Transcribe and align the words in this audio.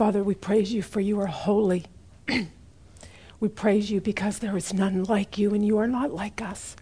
Father, 0.00 0.24
we 0.24 0.34
praise 0.34 0.72
you 0.72 0.80
for 0.80 1.02
you 1.02 1.20
are 1.20 1.26
holy. 1.26 1.84
we 3.38 3.48
praise 3.50 3.90
you 3.90 4.00
because 4.00 4.38
there 4.38 4.56
is 4.56 4.72
none 4.72 5.04
like 5.04 5.36
you 5.36 5.52
and 5.52 5.62
you 5.62 5.76
are 5.76 5.86
not 5.86 6.10
like 6.10 6.40
us. 6.40 6.74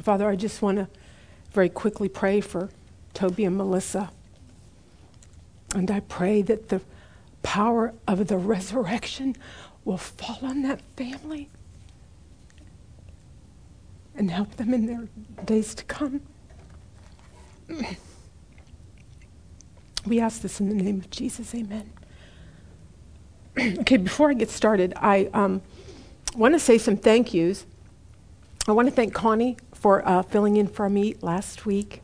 Father, 0.00 0.28
I 0.28 0.36
just 0.36 0.62
want 0.62 0.78
to 0.78 0.86
very 1.50 1.68
quickly 1.68 2.08
pray 2.08 2.40
for 2.40 2.70
Toby 3.12 3.44
and 3.44 3.56
Melissa. 3.56 4.12
And 5.74 5.90
I 5.90 5.98
pray 5.98 6.42
that 6.42 6.68
the 6.68 6.80
power 7.42 7.92
of 8.06 8.28
the 8.28 8.38
resurrection 8.38 9.34
will 9.84 9.98
fall 9.98 10.38
on 10.42 10.62
that 10.62 10.80
family 10.96 11.48
and 14.14 14.30
help 14.30 14.54
them 14.54 14.72
in 14.72 14.86
their 14.86 15.08
days 15.44 15.74
to 15.74 15.84
come. 15.86 16.20
We 20.06 20.20
ask 20.20 20.40
this 20.40 20.60
in 20.60 20.68
the 20.68 20.74
name 20.74 20.98
of 20.98 21.10
Jesus. 21.10 21.54
Amen. 21.54 21.90
okay, 23.80 23.98
before 23.98 24.30
I 24.30 24.34
get 24.34 24.50
started, 24.50 24.94
I 24.96 25.28
um, 25.34 25.60
want 26.34 26.54
to 26.54 26.58
say 26.58 26.78
some 26.78 26.96
thank 26.96 27.34
yous. 27.34 27.66
I 28.66 28.72
want 28.72 28.88
to 28.88 28.94
thank 28.94 29.12
Connie 29.12 29.56
for 29.74 30.06
uh, 30.06 30.22
filling 30.22 30.56
in 30.56 30.68
for 30.68 30.88
me 30.88 31.16
last 31.20 31.66
week. 31.66 32.02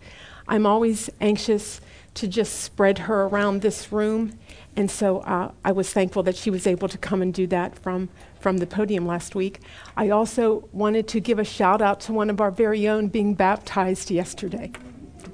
I'm 0.49 0.67
always 0.67 1.11
anxious 1.21 1.81
to 2.15 2.27
just 2.27 2.61
spread 2.61 2.99
her 2.99 3.25
around 3.25 3.63
this 3.63 3.93
room, 3.93 4.39
and 4.75 4.91
so 4.91 5.21
uh, 5.21 5.53
I 5.65 5.73
was 5.73 5.93
thankful 5.93 6.23
that 6.25 6.37
she 6.37 6.51
was 6.51 6.67
able 6.67 6.89
to 6.89 6.99
come 6.99 7.23
and 7.23 7.33
do 7.33 7.47
that 7.49 7.79
from, 7.79 8.09
from 8.41 8.59
the 8.59 8.67
podium 8.67 9.07
last 9.07 9.35
week. 9.35 9.61
I 9.97 10.11
also 10.11 10.69
wanted 10.73 11.09
to 11.09 11.21
give 11.21 11.39
a 11.39 11.45
shout 11.45 11.83
out 11.83 12.01
to 12.01 12.13
one 12.13 12.31
of 12.31 12.41
our 12.41 12.51
very 12.51 12.89
own 12.89 13.09
being 13.09 13.35
baptized 13.35 14.11
yesterday, 14.11 14.73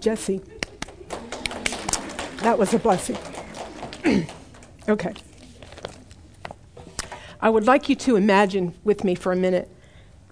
Jesse. 0.01 0.40
That 2.42 2.59
was 2.59 2.74
a 2.74 2.78
blessing. 2.80 3.16
okay. 4.88 5.14
I 7.40 7.48
would 7.48 7.66
like 7.66 7.88
you 7.88 7.95
to 7.96 8.16
imagine 8.16 8.74
with 8.82 9.04
me 9.04 9.15
for 9.15 9.30
a 9.30 9.37
minute 9.37 9.68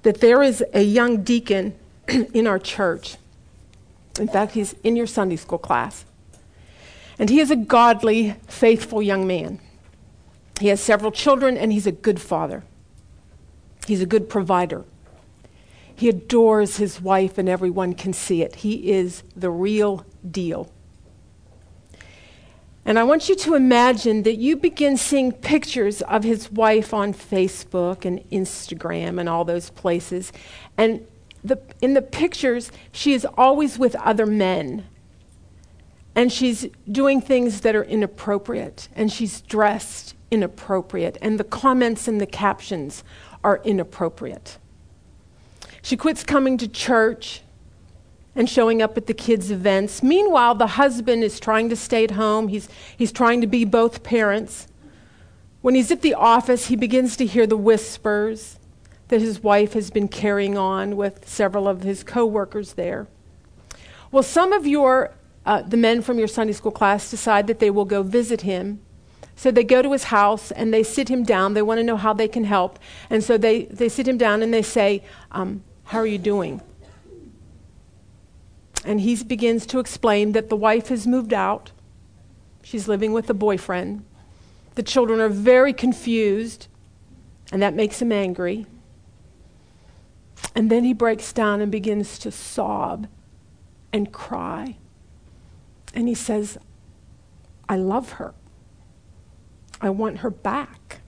that 0.02 0.20
there 0.20 0.42
is 0.42 0.64
a 0.74 0.82
young 0.82 1.22
deacon 1.22 1.76
in 2.08 2.48
our 2.48 2.58
church. 2.58 3.16
In 4.18 4.26
fact, 4.26 4.52
he's 4.52 4.74
in 4.82 4.96
your 4.96 5.06
Sunday 5.06 5.36
school 5.36 5.58
class. 5.58 6.04
And 7.16 7.30
he 7.30 7.38
is 7.38 7.52
a 7.52 7.56
godly, 7.56 8.34
faithful 8.48 9.00
young 9.00 9.24
man. 9.28 9.60
He 10.58 10.66
has 10.66 10.80
several 10.80 11.12
children, 11.12 11.56
and 11.56 11.72
he's 11.72 11.86
a 11.86 11.92
good 11.92 12.20
father. 12.20 12.64
He's 13.86 14.02
a 14.02 14.06
good 14.06 14.28
provider. 14.28 14.84
He 15.94 16.08
adores 16.08 16.78
his 16.78 17.00
wife, 17.00 17.38
and 17.38 17.48
everyone 17.48 17.94
can 17.94 18.12
see 18.12 18.42
it. 18.42 18.56
He 18.56 18.90
is 18.90 19.22
the 19.36 19.50
real 19.50 20.04
deal. 20.28 20.72
And 22.84 22.98
I 22.98 23.04
want 23.04 23.28
you 23.28 23.36
to 23.36 23.54
imagine 23.54 24.22
that 24.22 24.36
you 24.36 24.56
begin 24.56 24.96
seeing 24.96 25.32
pictures 25.32 26.02
of 26.02 26.24
his 26.24 26.50
wife 26.50 26.94
on 26.94 27.12
Facebook 27.12 28.04
and 28.04 28.20
Instagram 28.30 29.20
and 29.20 29.28
all 29.28 29.44
those 29.44 29.70
places. 29.70 30.32
And 30.76 31.06
the, 31.44 31.60
in 31.80 31.94
the 31.94 32.02
pictures, 32.02 32.72
she 32.90 33.12
is 33.12 33.26
always 33.36 33.78
with 33.78 33.94
other 33.96 34.26
men. 34.26 34.86
And 36.14 36.32
she's 36.32 36.66
doing 36.90 37.20
things 37.20 37.60
that 37.60 37.76
are 37.76 37.84
inappropriate. 37.84 38.88
And 38.96 39.12
she's 39.12 39.42
dressed 39.42 40.14
inappropriate. 40.30 41.18
And 41.20 41.38
the 41.38 41.44
comments 41.44 42.08
and 42.08 42.20
the 42.20 42.26
captions 42.26 43.04
are 43.44 43.60
inappropriate. 43.62 44.58
She 45.82 45.96
quits 45.96 46.24
coming 46.24 46.56
to 46.58 46.68
church 46.68 47.42
and 48.34 48.48
showing 48.48 48.80
up 48.80 48.96
at 48.96 49.06
the 49.06 49.14
kids' 49.14 49.50
events. 49.50 50.02
Meanwhile, 50.02 50.54
the 50.54 50.66
husband 50.66 51.24
is 51.24 51.40
trying 51.40 51.68
to 51.68 51.76
stay 51.76 52.04
at 52.04 52.12
home, 52.12 52.48
he's, 52.48 52.68
he's 52.96 53.12
trying 53.12 53.40
to 53.40 53.46
be 53.46 53.64
both 53.64 54.02
parents. 54.02 54.66
When 55.62 55.74
he's 55.74 55.90
at 55.90 56.02
the 56.02 56.14
office, 56.14 56.66
he 56.66 56.76
begins 56.76 57.16
to 57.18 57.26
hear 57.26 57.46
the 57.46 57.56
whispers 57.56 58.58
that 59.08 59.20
his 59.20 59.42
wife 59.42 59.72
has 59.74 59.90
been 59.90 60.08
carrying 60.08 60.56
on 60.56 60.96
with 60.96 61.28
several 61.28 61.68
of 61.68 61.82
his 61.82 62.02
coworkers 62.02 62.74
there. 62.74 63.08
Well, 64.10 64.22
some 64.22 64.52
of 64.52 64.66
your 64.66 65.12
uh, 65.46 65.62
the 65.62 65.76
men 65.76 66.02
from 66.02 66.18
your 66.18 66.28
Sunday 66.28 66.52
school 66.52 66.72
class 66.72 67.10
decide 67.10 67.46
that 67.46 67.58
they 67.58 67.70
will 67.70 67.84
go 67.84 68.02
visit 68.02 68.42
him. 68.42 68.80
So 69.36 69.50
they 69.50 69.64
go 69.64 69.80
to 69.80 69.92
his 69.92 70.04
house 70.04 70.50
and 70.50 70.72
they 70.72 70.82
sit 70.82 71.08
him 71.08 71.24
down. 71.24 71.54
They 71.54 71.62
want 71.62 71.78
to 71.78 71.84
know 71.84 71.96
how 71.96 72.12
they 72.12 72.28
can 72.28 72.44
help. 72.44 72.78
And 73.08 73.24
so 73.24 73.38
they, 73.38 73.64
they 73.64 73.88
sit 73.88 74.06
him 74.06 74.18
down 74.18 74.42
and 74.42 74.52
they 74.52 74.62
say, 74.62 75.02
um, 75.32 75.64
How 75.84 75.98
are 75.98 76.06
you 76.06 76.18
doing? 76.18 76.60
And 78.84 79.00
he 79.00 79.22
begins 79.22 79.66
to 79.66 79.78
explain 79.78 80.32
that 80.32 80.48
the 80.48 80.56
wife 80.56 80.88
has 80.88 81.06
moved 81.06 81.32
out. 81.32 81.72
She's 82.62 82.88
living 82.88 83.12
with 83.12 83.28
a 83.28 83.34
boyfriend. 83.34 84.04
The 84.74 84.82
children 84.82 85.20
are 85.20 85.28
very 85.28 85.72
confused, 85.72 86.68
and 87.52 87.60
that 87.62 87.74
makes 87.74 88.00
him 88.00 88.12
angry. 88.12 88.66
And 90.54 90.70
then 90.70 90.84
he 90.84 90.94
breaks 90.94 91.32
down 91.32 91.60
and 91.60 91.70
begins 91.70 92.18
to 92.20 92.30
sob 92.30 93.06
and 93.92 94.12
cry. 94.12 94.76
And 95.94 96.08
he 96.08 96.14
says, 96.14 96.58
I 97.68 97.76
love 97.76 98.12
her. 98.12 98.34
I 99.80 99.90
want 99.90 100.18
her 100.18 100.30
back. 100.30 100.99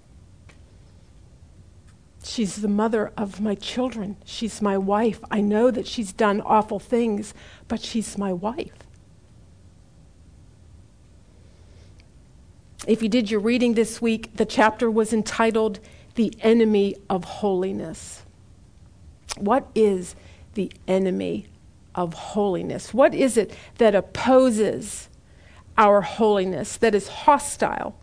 She's 2.24 2.56
the 2.56 2.68
mother 2.68 3.12
of 3.16 3.40
my 3.40 3.54
children. 3.54 4.16
She's 4.24 4.62
my 4.62 4.78
wife. 4.78 5.20
I 5.30 5.40
know 5.40 5.70
that 5.70 5.86
she's 5.86 6.12
done 6.12 6.40
awful 6.40 6.78
things, 6.78 7.34
but 7.68 7.80
she's 7.80 8.16
my 8.16 8.32
wife. 8.32 8.72
If 12.86 13.02
you 13.02 13.08
did 13.08 13.30
your 13.30 13.40
reading 13.40 13.74
this 13.74 14.00
week, 14.00 14.36
the 14.36 14.44
chapter 14.44 14.90
was 14.90 15.12
entitled 15.12 15.78
The 16.14 16.32
Enemy 16.40 16.96
of 17.08 17.24
Holiness. 17.24 18.22
What 19.38 19.68
is 19.74 20.14
the 20.54 20.70
enemy 20.86 21.46
of 21.94 22.14
holiness? 22.14 22.92
What 22.92 23.14
is 23.14 23.36
it 23.36 23.56
that 23.78 23.94
opposes 23.94 25.08
our 25.78 26.02
holiness, 26.02 26.76
that 26.76 26.94
is 26.94 27.08
hostile 27.08 27.96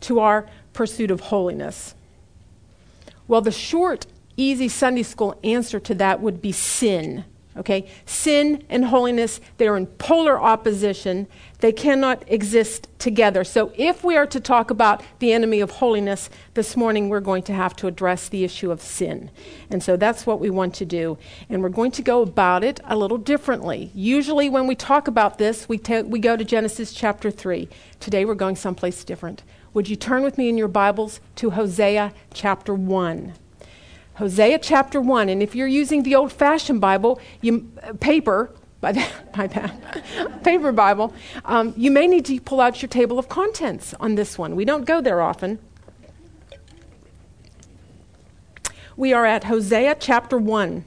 to 0.00 0.20
our 0.20 0.48
pursuit 0.72 1.10
of 1.10 1.20
holiness? 1.20 1.94
Well, 3.26 3.40
the 3.40 3.52
short, 3.52 4.06
easy 4.36 4.68
Sunday 4.68 5.02
school 5.02 5.38
answer 5.42 5.80
to 5.80 5.94
that 5.94 6.20
would 6.20 6.42
be 6.42 6.52
sin. 6.52 7.24
Okay? 7.56 7.86
Sin 8.04 8.64
and 8.68 8.86
holiness, 8.86 9.40
they 9.58 9.68
are 9.68 9.76
in 9.76 9.86
polar 9.86 10.40
opposition. 10.40 11.28
They 11.60 11.70
cannot 11.70 12.24
exist 12.26 12.88
together. 12.98 13.44
So, 13.44 13.72
if 13.76 14.02
we 14.02 14.16
are 14.16 14.26
to 14.26 14.40
talk 14.40 14.70
about 14.70 15.04
the 15.20 15.32
enemy 15.32 15.60
of 15.60 15.70
holiness 15.70 16.30
this 16.54 16.76
morning, 16.76 17.08
we're 17.08 17.20
going 17.20 17.44
to 17.44 17.52
have 17.52 17.76
to 17.76 17.86
address 17.86 18.28
the 18.28 18.42
issue 18.42 18.72
of 18.72 18.82
sin. 18.82 19.30
And 19.70 19.82
so, 19.82 19.96
that's 19.96 20.26
what 20.26 20.40
we 20.40 20.50
want 20.50 20.74
to 20.74 20.84
do. 20.84 21.16
And 21.48 21.62
we're 21.62 21.68
going 21.68 21.92
to 21.92 22.02
go 22.02 22.22
about 22.22 22.64
it 22.64 22.80
a 22.84 22.96
little 22.96 23.18
differently. 23.18 23.92
Usually, 23.94 24.50
when 24.50 24.66
we 24.66 24.74
talk 24.74 25.06
about 25.06 25.38
this, 25.38 25.68
we, 25.68 25.78
ta- 25.78 26.00
we 26.00 26.18
go 26.18 26.36
to 26.36 26.44
Genesis 26.44 26.92
chapter 26.92 27.30
3. 27.30 27.68
Today, 28.00 28.24
we're 28.24 28.34
going 28.34 28.56
someplace 28.56 29.04
different. 29.04 29.44
Would 29.74 29.88
you 29.88 29.96
turn 29.96 30.22
with 30.22 30.38
me 30.38 30.48
in 30.48 30.56
your 30.56 30.68
Bibles 30.68 31.18
to 31.34 31.50
Hosea 31.50 32.14
chapter 32.32 32.72
1? 32.72 33.34
Hosea 34.14 34.60
chapter 34.60 35.00
1. 35.00 35.28
And 35.28 35.42
if 35.42 35.56
you're 35.56 35.66
using 35.66 36.04
the 36.04 36.14
old 36.14 36.32
fashioned 36.32 36.80
Bible, 36.80 37.20
you, 37.40 37.72
uh, 37.82 37.92
paper, 37.94 38.52
by 38.80 38.92
that, 38.92 40.42
paper 40.44 40.70
Bible, 40.70 41.12
um, 41.44 41.74
you 41.76 41.90
may 41.90 42.06
need 42.06 42.24
to 42.26 42.40
pull 42.40 42.60
out 42.60 42.82
your 42.82 42.88
table 42.88 43.18
of 43.18 43.28
contents 43.28 43.94
on 43.98 44.14
this 44.14 44.38
one. 44.38 44.54
We 44.54 44.64
don't 44.64 44.84
go 44.84 45.00
there 45.00 45.20
often. 45.20 45.58
We 48.96 49.12
are 49.12 49.26
at 49.26 49.44
Hosea 49.44 49.96
chapter 49.98 50.38
1. 50.38 50.84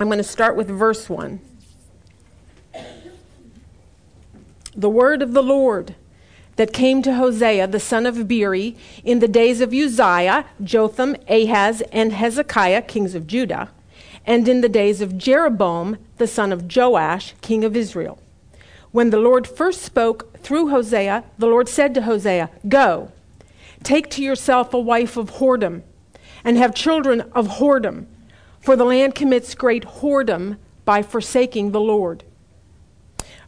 I'm 0.00 0.08
going 0.08 0.18
to 0.18 0.24
start 0.24 0.56
with 0.56 0.66
verse 0.66 1.08
1. 1.08 1.40
The 4.74 4.90
word 4.90 5.22
of 5.22 5.34
the 5.34 5.42
Lord 5.42 5.94
that 6.56 6.72
came 6.72 7.02
to 7.02 7.14
Hosea 7.14 7.66
the 7.66 7.80
son 7.80 8.06
of 8.06 8.28
Beeri 8.28 8.76
in 9.04 9.18
the 9.20 9.28
days 9.28 9.60
of 9.60 9.72
Uzziah, 9.72 10.44
Jotham, 10.62 11.16
Ahaz, 11.28 11.82
and 11.92 12.12
Hezekiah, 12.12 12.82
kings 12.82 13.14
of 13.14 13.26
Judah, 13.26 13.70
and 14.26 14.46
in 14.46 14.60
the 14.60 14.68
days 14.68 15.00
of 15.00 15.18
Jeroboam 15.18 15.98
the 16.18 16.26
son 16.26 16.52
of 16.52 16.74
Joash, 16.74 17.34
king 17.40 17.64
of 17.64 17.76
Israel. 17.76 18.18
When 18.92 19.10
the 19.10 19.18
Lord 19.18 19.46
first 19.46 19.82
spoke 19.82 20.38
through 20.38 20.68
Hosea, 20.68 21.24
the 21.38 21.46
Lord 21.46 21.68
said 21.68 21.94
to 21.94 22.02
Hosea, 22.02 22.50
Go, 22.68 23.10
take 23.82 24.10
to 24.10 24.22
yourself 24.22 24.74
a 24.74 24.78
wife 24.78 25.16
of 25.16 25.32
whoredom, 25.32 25.82
and 26.44 26.56
have 26.58 26.74
children 26.74 27.22
of 27.32 27.48
whoredom, 27.58 28.06
for 28.60 28.76
the 28.76 28.84
land 28.84 29.14
commits 29.14 29.54
great 29.54 29.84
whoredom 29.84 30.58
by 30.84 31.02
forsaking 31.02 31.70
the 31.70 31.80
Lord. 31.80 32.22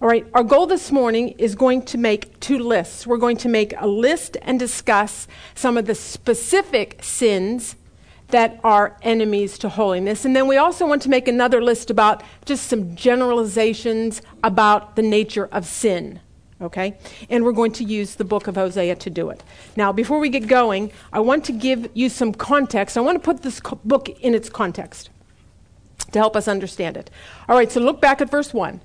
All 0.02 0.08
right, 0.08 0.26
our 0.34 0.42
goal 0.42 0.66
this 0.66 0.90
morning 0.90 1.30
is 1.38 1.54
going 1.54 1.82
to 1.82 1.98
make 1.98 2.40
two 2.40 2.58
lists. 2.58 3.06
We're 3.06 3.16
going 3.16 3.36
to 3.38 3.48
make 3.48 3.74
a 3.78 3.86
list 3.86 4.36
and 4.42 4.58
discuss 4.58 5.28
some 5.54 5.76
of 5.76 5.86
the 5.86 5.94
specific 5.94 6.98
sins 7.00 7.76
that 8.28 8.58
are 8.64 8.96
enemies 9.02 9.56
to 9.58 9.68
holiness. 9.68 10.24
And 10.24 10.34
then 10.34 10.48
we 10.48 10.56
also 10.56 10.84
want 10.84 11.02
to 11.02 11.08
make 11.08 11.28
another 11.28 11.62
list 11.62 11.90
about 11.90 12.24
just 12.44 12.66
some 12.66 12.96
generalizations 12.96 14.20
about 14.42 14.96
the 14.96 15.02
nature 15.02 15.48
of 15.52 15.64
sin. 15.64 16.18
Okay? 16.60 16.98
And 17.30 17.44
we're 17.44 17.52
going 17.52 17.72
to 17.72 17.84
use 17.84 18.16
the 18.16 18.24
book 18.24 18.48
of 18.48 18.56
Hosea 18.56 18.96
to 18.96 19.10
do 19.10 19.30
it. 19.30 19.44
Now, 19.76 19.92
before 19.92 20.18
we 20.18 20.28
get 20.28 20.48
going, 20.48 20.90
I 21.12 21.20
want 21.20 21.44
to 21.44 21.52
give 21.52 21.88
you 21.94 22.08
some 22.08 22.32
context. 22.32 22.98
I 22.98 23.00
want 23.00 23.16
to 23.16 23.24
put 23.24 23.42
this 23.42 23.60
co- 23.60 23.78
book 23.84 24.08
in 24.08 24.34
its 24.34 24.48
context 24.48 25.10
to 26.10 26.18
help 26.18 26.34
us 26.34 26.48
understand 26.48 26.96
it. 26.96 27.10
All 27.48 27.54
right, 27.54 27.70
so 27.70 27.80
look 27.80 28.00
back 28.00 28.20
at 28.20 28.28
verse 28.28 28.52
1. 28.52 28.80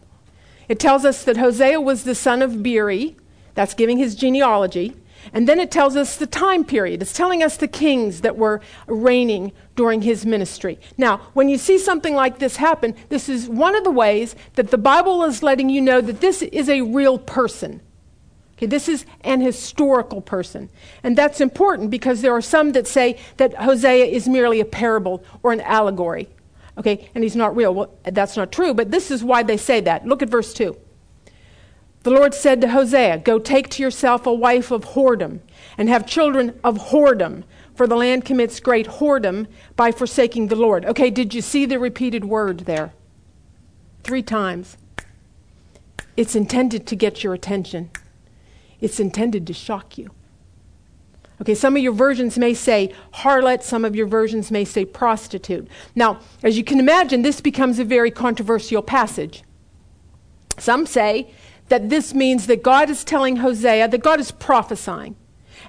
It 0.69 0.79
tells 0.79 1.03
us 1.03 1.23
that 1.23 1.37
Hosea 1.37 1.81
was 1.81 2.03
the 2.03 2.15
son 2.15 2.41
of 2.41 2.63
Beeri, 2.63 3.17
that's 3.55 3.73
giving 3.73 3.97
his 3.97 4.15
genealogy. 4.15 4.95
And 5.33 5.47
then 5.47 5.59
it 5.59 5.69
tells 5.69 5.95
us 5.95 6.15
the 6.15 6.27
time 6.27 6.63
period. 6.63 7.01
It's 7.01 7.11
telling 7.11 7.43
us 7.43 7.57
the 7.57 7.67
kings 7.67 8.21
that 8.21 8.37
were 8.37 8.61
reigning 8.87 9.51
during 9.75 10.01
his 10.01 10.25
ministry. 10.25 10.79
Now, 10.97 11.17
when 11.33 11.49
you 11.49 11.57
see 11.57 11.77
something 11.77 12.15
like 12.15 12.39
this 12.39 12.55
happen, 12.55 12.95
this 13.09 13.27
is 13.27 13.49
one 13.49 13.75
of 13.75 13.83
the 13.83 13.91
ways 13.91 14.35
that 14.55 14.71
the 14.71 14.77
Bible 14.77 15.23
is 15.23 15.43
letting 15.43 15.69
you 15.69 15.81
know 15.81 15.99
that 15.99 16.21
this 16.21 16.41
is 16.41 16.69
a 16.69 16.81
real 16.81 17.17
person. 17.17 17.81
Okay, 18.57 18.65
this 18.65 18.87
is 18.87 19.05
an 19.21 19.41
historical 19.41 20.21
person. 20.21 20.69
And 21.03 21.17
that's 21.17 21.41
important 21.41 21.89
because 21.89 22.21
there 22.21 22.33
are 22.33 22.41
some 22.41 22.73
that 22.73 22.87
say 22.87 23.17
that 23.37 23.53
Hosea 23.55 24.05
is 24.05 24.27
merely 24.27 24.59
a 24.59 24.65
parable 24.65 25.23
or 25.43 25.51
an 25.51 25.61
allegory. 25.61 26.29
Okay, 26.79 27.09
and 27.13 27.23
he's 27.23 27.35
not 27.35 27.55
real. 27.55 27.73
Well, 27.73 27.93
that's 28.03 28.37
not 28.37 28.53
true, 28.53 28.73
but 28.73 28.89
this 28.89 29.11
is 29.11 29.21
why 29.21 29.43
they 29.43 29.57
say 29.57 29.81
that. 29.81 30.05
Look 30.05 30.21
at 30.21 30.29
verse 30.29 30.53
2. 30.53 30.77
The 32.03 32.11
Lord 32.11 32.33
said 32.33 32.61
to 32.61 32.69
Hosea, 32.69 33.17
Go 33.17 33.37
take 33.37 33.67
to 33.71 33.83
yourself 33.83 34.25
a 34.25 34.33
wife 34.33 34.71
of 34.71 34.85
whoredom, 34.85 35.41
and 35.77 35.89
have 35.89 36.07
children 36.07 36.57
of 36.63 36.77
whoredom, 36.77 37.43
for 37.75 37.85
the 37.85 37.97
land 37.97 38.23
commits 38.23 38.61
great 38.61 38.87
whoredom 38.87 39.47
by 39.75 39.91
forsaking 39.91 40.47
the 40.47 40.55
Lord. 40.55 40.85
Okay, 40.85 41.09
did 41.09 41.33
you 41.33 41.41
see 41.41 41.65
the 41.65 41.79
repeated 41.79 42.23
word 42.23 42.61
there? 42.61 42.93
Three 44.03 44.23
times. 44.23 44.77
It's 46.15 46.35
intended 46.35 46.87
to 46.87 46.95
get 46.95 47.23
your 47.23 47.33
attention, 47.33 47.91
it's 48.79 49.01
intended 49.01 49.45
to 49.47 49.53
shock 49.53 49.97
you. 49.97 50.11
Okay, 51.41 51.55
some 51.55 51.77
of 51.77 51.81
your 51.81 51.93
versions 51.93 52.37
may 52.37 52.53
say 52.53 52.93
harlot, 53.13 53.63
some 53.63 53.85
of 53.85 53.95
your 53.95 54.07
versions 54.07 54.51
may 54.51 54.65
say 54.65 54.83
prostitute. 54.83 55.67
Now, 55.95 56.19
as 56.43 56.57
you 56.57 56.63
can 56.63 56.79
imagine, 56.79 57.21
this 57.21 57.39
becomes 57.39 57.79
a 57.79 57.85
very 57.85 58.11
controversial 58.11 58.81
passage. 58.81 59.43
Some 60.57 60.85
say 60.85 61.31
that 61.69 61.89
this 61.89 62.13
means 62.13 62.47
that 62.47 62.61
God 62.61 62.89
is 62.89 63.03
telling 63.05 63.37
Hosea, 63.37 63.87
that 63.87 64.03
God 64.03 64.19
is 64.19 64.31
prophesying. 64.31 65.15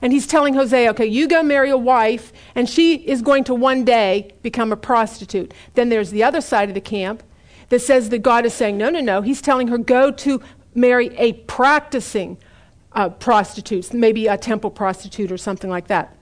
And 0.02 0.12
he's 0.12 0.26
telling 0.26 0.54
Hosea, 0.54 0.90
okay, 0.90 1.06
you 1.06 1.28
go 1.28 1.42
marry 1.42 1.70
a 1.70 1.76
wife, 1.76 2.32
and 2.54 2.68
she 2.68 2.94
is 2.94 3.22
going 3.22 3.44
to 3.44 3.54
one 3.54 3.84
day 3.84 4.32
become 4.42 4.72
a 4.72 4.76
prostitute. 4.76 5.52
Then 5.74 5.88
there's 5.88 6.10
the 6.10 6.24
other 6.24 6.40
side 6.40 6.68
of 6.68 6.74
the 6.74 6.80
camp 6.80 7.22
that 7.68 7.80
says 7.80 8.08
that 8.08 8.18
God 8.18 8.44
is 8.44 8.54
saying, 8.54 8.76
no, 8.76 8.90
no, 8.90 9.00
no. 9.00 9.20
He's 9.20 9.42
telling 9.42 9.68
her, 9.68 9.78
go 9.78 10.10
to 10.10 10.40
marry 10.74 11.16
a 11.16 11.34
practicing 11.34 12.38
uh, 12.92 13.08
prostitute, 13.08 13.92
maybe 13.92 14.26
a 14.26 14.36
temple 14.36 14.70
prostitute 14.70 15.30
or 15.30 15.38
something 15.38 15.70
like 15.70 15.88
that. 15.88 16.16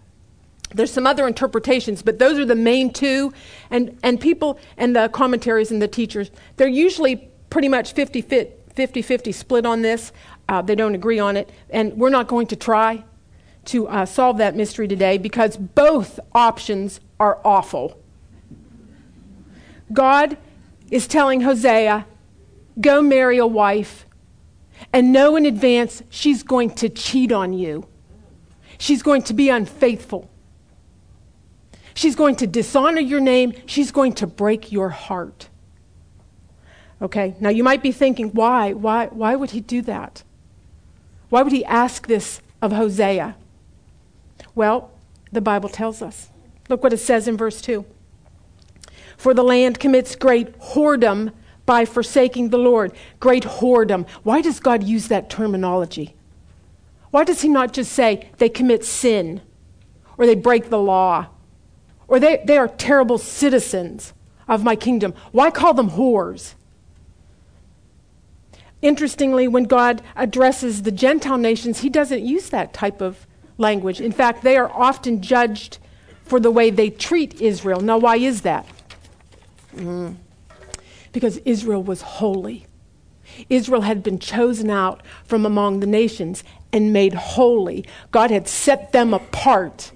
There's 0.75 0.93
some 0.93 1.06
other 1.06 1.26
interpretations, 1.26 2.03
but 2.03 2.19
those 2.19 2.38
are 2.38 2.44
the 2.44 2.55
main 2.55 2.93
two. 2.93 3.32
And, 3.70 3.99
and 4.03 4.20
people 4.20 4.59
and 4.76 4.94
the 4.94 5.09
commentaries 5.09 5.70
and 5.70 5.81
the 5.81 5.88
teachers, 5.88 6.31
they're 6.56 6.69
usually 6.69 7.31
pretty 7.49 7.69
much 7.69 7.93
50 7.93 8.20
50, 8.20 9.03
50 9.03 9.32
split 9.32 9.67
on 9.67 9.82
this. 9.82 10.12
Uh, 10.49 10.62
they 10.62 10.75
don't 10.75 10.94
agree 10.94 11.19
on 11.19 11.37
it. 11.37 11.50
And 11.70 11.94
we're 11.94 12.11
not 12.11 12.29
going 12.29 12.47
to 12.49 12.56
try 12.56 13.03
to 13.67 13.88
uh, 13.88 14.06
solve 14.06 14.38
that 14.38 14.55
mystery 14.55 14.87
today 14.87 15.19
because 15.19 15.56
both 15.56 16.20
options 16.32 17.00
are 17.19 17.41
awful. 17.44 17.99
God 19.93 20.37
is 20.91 21.06
telling 21.06 21.41
Hosea, 21.41 22.06
go 22.81 23.03
marry 23.03 23.38
a 23.38 23.47
wife 23.47 24.06
and 24.92 25.12
know 25.12 25.36
in 25.36 25.46
advance 25.46 26.02
she's 26.10 26.42
going 26.42 26.70
to 26.76 26.88
cheat 26.88 27.32
on 27.32 27.52
you. 27.52 27.86
She's 28.78 29.02
going 29.02 29.22
to 29.22 29.34
be 29.34 29.48
unfaithful. 29.48 30.30
She's 31.94 32.14
going 32.14 32.36
to 32.36 32.46
dishonor 32.46 33.00
your 33.00 33.20
name. 33.20 33.52
She's 33.66 33.90
going 33.90 34.12
to 34.14 34.26
break 34.26 34.70
your 34.70 34.90
heart. 34.90 35.48
Okay, 37.02 37.34
now 37.40 37.48
you 37.48 37.64
might 37.64 37.82
be 37.82 37.92
thinking, 37.92 38.28
why? 38.30 38.72
Why, 38.72 39.06
why 39.06 39.34
would 39.34 39.50
he 39.50 39.60
do 39.60 39.82
that? 39.82 40.22
Why 41.28 41.42
would 41.42 41.52
he 41.52 41.64
ask 41.64 42.06
this 42.06 42.40
of 42.62 42.72
Hosea? 42.72 43.36
Well, 44.54 44.90
the 45.31 45.40
Bible 45.40 45.69
tells 45.69 46.02
us. 46.02 46.31
Look 46.69 46.82
what 46.82 46.92
it 46.92 46.98
says 46.98 47.28
in 47.28 47.36
verse 47.36 47.60
2. 47.60 47.84
For 49.16 49.34
the 49.34 49.42
land 49.42 49.81
commits 49.81 50.14
great 50.16 50.58
whoredom 50.60 51.32
by 51.69 51.85
forsaking 51.85 52.49
the 52.49 52.56
Lord. 52.56 52.94
Great 53.20 53.43
whoredom. 53.44 54.09
Why 54.23 54.41
does 54.41 54.59
God 54.59 54.82
use 54.85 55.09
that 55.09 55.29
terminology? 55.29 56.15
Why 57.11 57.25
does 57.25 57.43
he 57.43 57.49
not 57.50 57.75
just 57.75 57.93
say 57.93 58.31
they 58.38 58.49
commit 58.49 58.87
sin 58.87 59.43
or 60.17 60.25
they 60.25 60.35
break 60.35 60.70
the 60.70 60.79
law 60.79 61.26
or 62.09 62.19
they, 62.19 62.43
they 62.47 62.56
are 62.56 62.69
terrible 62.69 63.19
citizens 63.19 64.15
of 64.49 64.65
my 64.65 64.76
kingdom? 64.76 65.12
Why 65.31 65.50
call 65.50 65.75
them 65.75 65.91
whores? 65.91 66.55
Interestingly, 68.81 69.47
when 69.47 69.65
God 69.65 70.00
addresses 70.17 70.85
the 70.85 70.93
Gentile 70.93 71.37
nations, 71.37 71.81
he 71.81 71.91
doesn't 71.91 72.25
use 72.25 72.49
that 72.49 72.73
type 72.73 73.03
of 73.03 73.26
language. 73.59 74.00
In 74.00 74.12
fact, 74.12 74.43
they 74.43 74.56
are 74.56 74.73
often 74.73 75.20
judged 75.20 75.76
for 76.25 76.41
the 76.41 76.50
way 76.50 76.70
they 76.70 76.88
treat 76.88 77.43
Israel. 77.43 77.82
Now, 77.82 77.99
why 77.99 78.17
is 78.17 78.41
that? 78.41 78.67
Mm. 79.76 80.17
Because 81.19 81.38
Israel 81.38 81.82
was 81.82 82.00
holy. 82.00 82.65
Israel 83.50 83.81
had 83.81 84.05
been 84.05 84.20
chosen 84.20 84.70
out 84.70 85.03
from 85.25 85.44
among 85.44 85.81
the 85.81 85.87
nations 85.87 86.44
and 86.73 86.93
made 86.93 87.12
holy. 87.12 87.85
God 88.12 88.31
had 88.31 88.47
set 88.47 88.93
them 88.93 89.12
apart. 89.12 89.91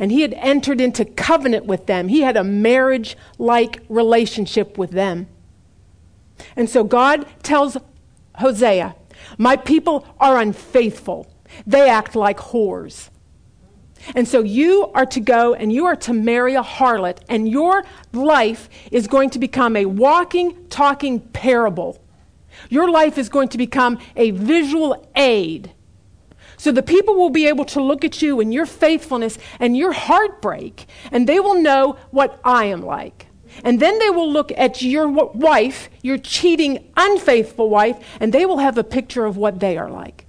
And 0.00 0.10
he 0.10 0.22
had 0.22 0.34
entered 0.34 0.80
into 0.80 1.04
covenant 1.04 1.66
with 1.66 1.86
them. 1.86 2.08
He 2.08 2.22
had 2.22 2.36
a 2.36 2.42
marriage 2.42 3.16
like 3.38 3.80
relationship 3.88 4.76
with 4.76 4.90
them. 4.90 5.28
And 6.56 6.68
so 6.68 6.82
God 6.82 7.28
tells 7.44 7.76
Hosea, 8.34 8.96
My 9.38 9.54
people 9.54 10.04
are 10.18 10.40
unfaithful. 10.40 11.32
They 11.64 11.88
act 11.88 12.16
like 12.16 12.38
whores. 12.38 13.08
And 14.14 14.28
so 14.28 14.42
you 14.42 14.90
are 14.94 15.06
to 15.06 15.20
go 15.20 15.54
and 15.54 15.72
you 15.72 15.86
are 15.86 15.96
to 15.96 16.12
marry 16.12 16.54
a 16.54 16.62
harlot, 16.62 17.18
and 17.28 17.48
your 17.48 17.84
life 18.12 18.68
is 18.90 19.06
going 19.06 19.30
to 19.30 19.38
become 19.38 19.76
a 19.76 19.86
walking, 19.86 20.66
talking 20.68 21.20
parable. 21.20 22.00
Your 22.68 22.90
life 22.90 23.18
is 23.18 23.28
going 23.28 23.48
to 23.48 23.58
become 23.58 23.98
a 24.16 24.30
visual 24.30 25.08
aid. 25.14 25.72
So 26.56 26.72
the 26.72 26.82
people 26.82 27.14
will 27.16 27.30
be 27.30 27.46
able 27.46 27.66
to 27.66 27.82
look 27.82 28.04
at 28.04 28.22
you 28.22 28.40
and 28.40 28.52
your 28.52 28.66
faithfulness 28.66 29.38
and 29.60 29.76
your 29.76 29.92
heartbreak, 29.92 30.86
and 31.12 31.28
they 31.28 31.40
will 31.40 31.60
know 31.60 31.98
what 32.10 32.40
I 32.44 32.66
am 32.66 32.82
like. 32.82 33.26
And 33.64 33.80
then 33.80 33.98
they 33.98 34.10
will 34.10 34.30
look 34.30 34.52
at 34.56 34.82
your 34.82 35.08
wife, 35.08 35.88
your 36.02 36.18
cheating, 36.18 36.90
unfaithful 36.96 37.70
wife, 37.70 37.96
and 38.20 38.32
they 38.32 38.46
will 38.46 38.58
have 38.58 38.78
a 38.78 38.84
picture 38.84 39.24
of 39.24 39.36
what 39.36 39.60
they 39.60 39.76
are 39.78 39.90
like. 39.90 40.25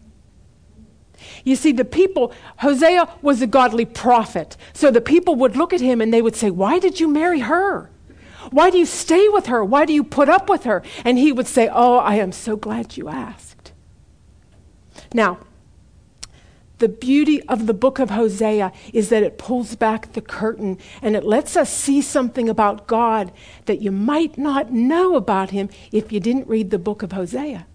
You 1.48 1.56
see, 1.56 1.72
the 1.72 1.86
people, 1.86 2.34
Hosea 2.58 3.08
was 3.22 3.42
a 3.42 3.48
godly 3.48 3.86
prophet. 3.86 4.58
So 4.74 4.92
the 4.92 5.00
people 5.00 5.36
would 5.36 5.56
look 5.56 5.72
at 5.72 5.80
him 5.80 6.01
and 6.01 6.13
they 6.13 6.22
would 6.22 6.36
say, 6.36 6.51
Why 6.51 6.77
did 6.77 7.00
you 7.00 7.08
marry 7.08 7.39
her? 7.39 7.89
Why 8.51 8.70
do 8.70 8.77
you 8.77 8.86
stay 8.86 9.30
with 9.30 9.46
her? 9.46 9.63
Why 9.63 9.86
do 9.86 9.94
you 9.94 10.04
put 10.04 10.27
up 10.27 10.50
with 10.50 10.66
her? 10.66 10.84
And 11.06 11.18
he 11.18 11.32
would 11.32 11.48
say, 11.48 11.70
Oh, 11.72 12.00
I 12.00 12.16
am 12.16 12.34
so 12.34 12.58
glad 12.58 12.98
you 12.98 13.08
asked. 13.08 13.72
Now, 15.13 15.39
the 16.80 16.89
beauty 16.89 17.42
of 17.44 17.66
the 17.66 17.74
book 17.74 18.00
of 18.00 18.10
Hosea 18.10 18.74
is 18.92 19.08
that 19.08 19.24
it 19.24 19.38
pulls 19.38 19.77
back 19.77 20.12
the 20.12 20.22
curtain 20.22 20.77
and 21.01 21.16
it 21.16 21.24
lets 21.24 21.56
us 21.56 21.72
see 21.72 22.01
something 22.01 22.50
about 22.50 22.88
God 22.88 23.32
that 23.68 23.82
you 23.82 23.94
might 23.94 24.38
not 24.38 24.74
know 24.74 25.16
about 25.16 25.51
him 25.51 25.70
if 25.94 26.12
you 26.12 26.20
didn't 26.20 26.50
read 26.50 26.72
the 26.72 26.77
book 26.77 27.04
of 27.04 27.13
Hosea. 27.13 27.68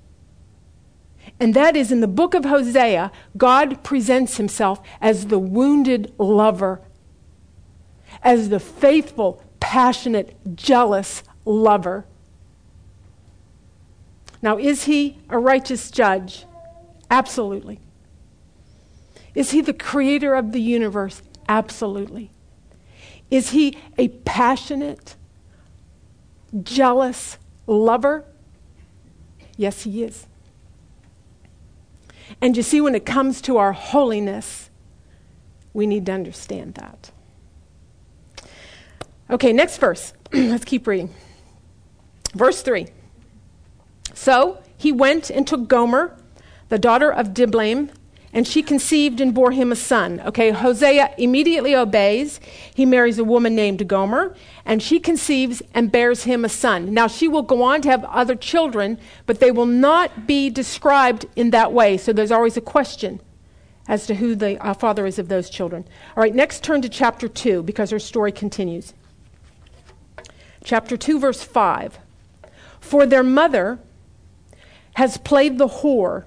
And 1.38 1.54
that 1.54 1.76
is 1.76 1.90
in 1.90 2.00
the 2.00 2.08
book 2.08 2.34
of 2.34 2.44
Hosea, 2.44 3.10
God 3.36 3.82
presents 3.82 4.36
himself 4.36 4.80
as 5.00 5.26
the 5.26 5.38
wounded 5.38 6.12
lover, 6.18 6.80
as 8.22 8.48
the 8.48 8.60
faithful, 8.60 9.42
passionate, 9.58 10.36
jealous 10.54 11.22
lover. 11.44 12.04
Now, 14.40 14.58
is 14.58 14.84
he 14.84 15.18
a 15.28 15.38
righteous 15.38 15.90
judge? 15.90 16.46
Absolutely. 17.10 17.78
Is 19.34 19.52
he 19.52 19.60
the 19.60 19.72
creator 19.72 20.34
of 20.34 20.52
the 20.52 20.60
universe? 20.60 21.22
Absolutely. 21.48 22.30
Is 23.30 23.50
he 23.50 23.78
a 23.96 24.08
passionate, 24.08 25.16
jealous 26.62 27.38
lover? 27.66 28.24
Yes, 29.56 29.82
he 29.82 30.02
is. 30.02 30.26
And 32.40 32.56
you 32.56 32.62
see, 32.62 32.80
when 32.80 32.94
it 32.94 33.06
comes 33.06 33.40
to 33.42 33.58
our 33.58 33.72
holiness, 33.72 34.70
we 35.72 35.86
need 35.86 36.06
to 36.06 36.12
understand 36.12 36.74
that. 36.74 37.10
Okay, 39.30 39.52
next 39.52 39.78
verse. 39.78 40.12
Let's 40.32 40.64
keep 40.64 40.86
reading. 40.86 41.14
Verse 42.34 42.62
3. 42.62 42.86
So 44.14 44.62
he 44.76 44.92
went 44.92 45.30
and 45.30 45.46
took 45.46 45.68
Gomer 45.68 46.16
the 46.68 46.78
daughter 46.78 47.12
of 47.12 47.34
Diblaim, 47.34 47.90
and 48.32 48.46
she 48.46 48.62
conceived 48.62 49.20
and 49.20 49.34
bore 49.34 49.50
him 49.50 49.70
a 49.70 49.76
son. 49.76 50.20
Okay, 50.20 50.50
Hosea 50.50 51.14
immediately 51.18 51.74
obeys. 51.74 52.40
He 52.74 52.86
marries 52.86 53.18
a 53.18 53.24
woman 53.24 53.54
named 53.54 53.86
Gomer, 53.86 54.34
and 54.64 54.82
she 54.82 54.98
conceives 55.00 55.62
and 55.74 55.92
bears 55.92 56.24
him 56.24 56.44
a 56.44 56.48
son. 56.48 56.94
Now, 56.94 57.08
she 57.08 57.28
will 57.28 57.42
go 57.42 57.62
on 57.62 57.82
to 57.82 57.90
have 57.90 58.04
other 58.04 58.34
children, 58.34 58.98
but 59.26 59.40
they 59.40 59.50
will 59.50 59.66
not 59.66 60.26
be 60.26 60.48
described 60.48 61.26
in 61.36 61.50
that 61.50 61.72
way. 61.72 61.98
So 61.98 62.12
there's 62.12 62.32
always 62.32 62.56
a 62.56 62.62
question 62.62 63.20
as 63.86 64.06
to 64.06 64.14
who 64.14 64.34
the 64.34 64.58
uh, 64.64 64.72
father 64.72 65.04
is 65.04 65.18
of 65.18 65.28
those 65.28 65.50
children. 65.50 65.84
All 66.16 66.22
right, 66.22 66.34
next 66.34 66.64
turn 66.64 66.80
to 66.82 66.88
chapter 66.88 67.28
2 67.28 67.62
because 67.62 67.90
her 67.90 67.98
story 67.98 68.32
continues. 68.32 68.94
Chapter 70.64 70.96
2, 70.96 71.18
verse 71.18 71.42
5. 71.42 71.98
For 72.80 73.04
their 73.04 73.24
mother 73.24 73.78
has 74.94 75.18
played 75.18 75.58
the 75.58 75.68
whore 75.68 76.24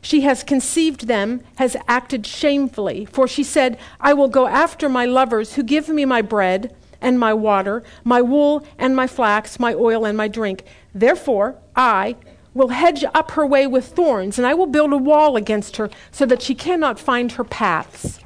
she 0.00 0.22
has 0.22 0.42
conceived 0.42 1.06
them, 1.06 1.42
has 1.56 1.76
acted 1.86 2.26
shamefully. 2.26 3.04
For 3.04 3.28
she 3.28 3.42
said, 3.42 3.78
I 4.00 4.14
will 4.14 4.28
go 4.28 4.46
after 4.46 4.88
my 4.88 5.04
lovers 5.04 5.54
who 5.54 5.62
give 5.62 5.88
me 5.88 6.04
my 6.04 6.22
bread 6.22 6.74
and 7.00 7.18
my 7.18 7.32
water, 7.32 7.82
my 8.04 8.22
wool 8.22 8.66
and 8.78 8.94
my 8.94 9.06
flax, 9.06 9.58
my 9.58 9.74
oil 9.74 10.04
and 10.04 10.16
my 10.16 10.28
drink. 10.28 10.64
Therefore, 10.94 11.56
I 11.76 12.16
will 12.54 12.68
hedge 12.68 13.04
up 13.14 13.32
her 13.32 13.46
way 13.46 13.66
with 13.66 13.86
thorns, 13.86 14.38
and 14.38 14.46
I 14.46 14.54
will 14.54 14.66
build 14.66 14.92
a 14.92 14.96
wall 14.96 15.36
against 15.36 15.76
her 15.76 15.88
so 16.10 16.26
that 16.26 16.42
she 16.42 16.54
cannot 16.54 16.98
find 16.98 17.32
her 17.32 17.44
paths. 17.44 18.20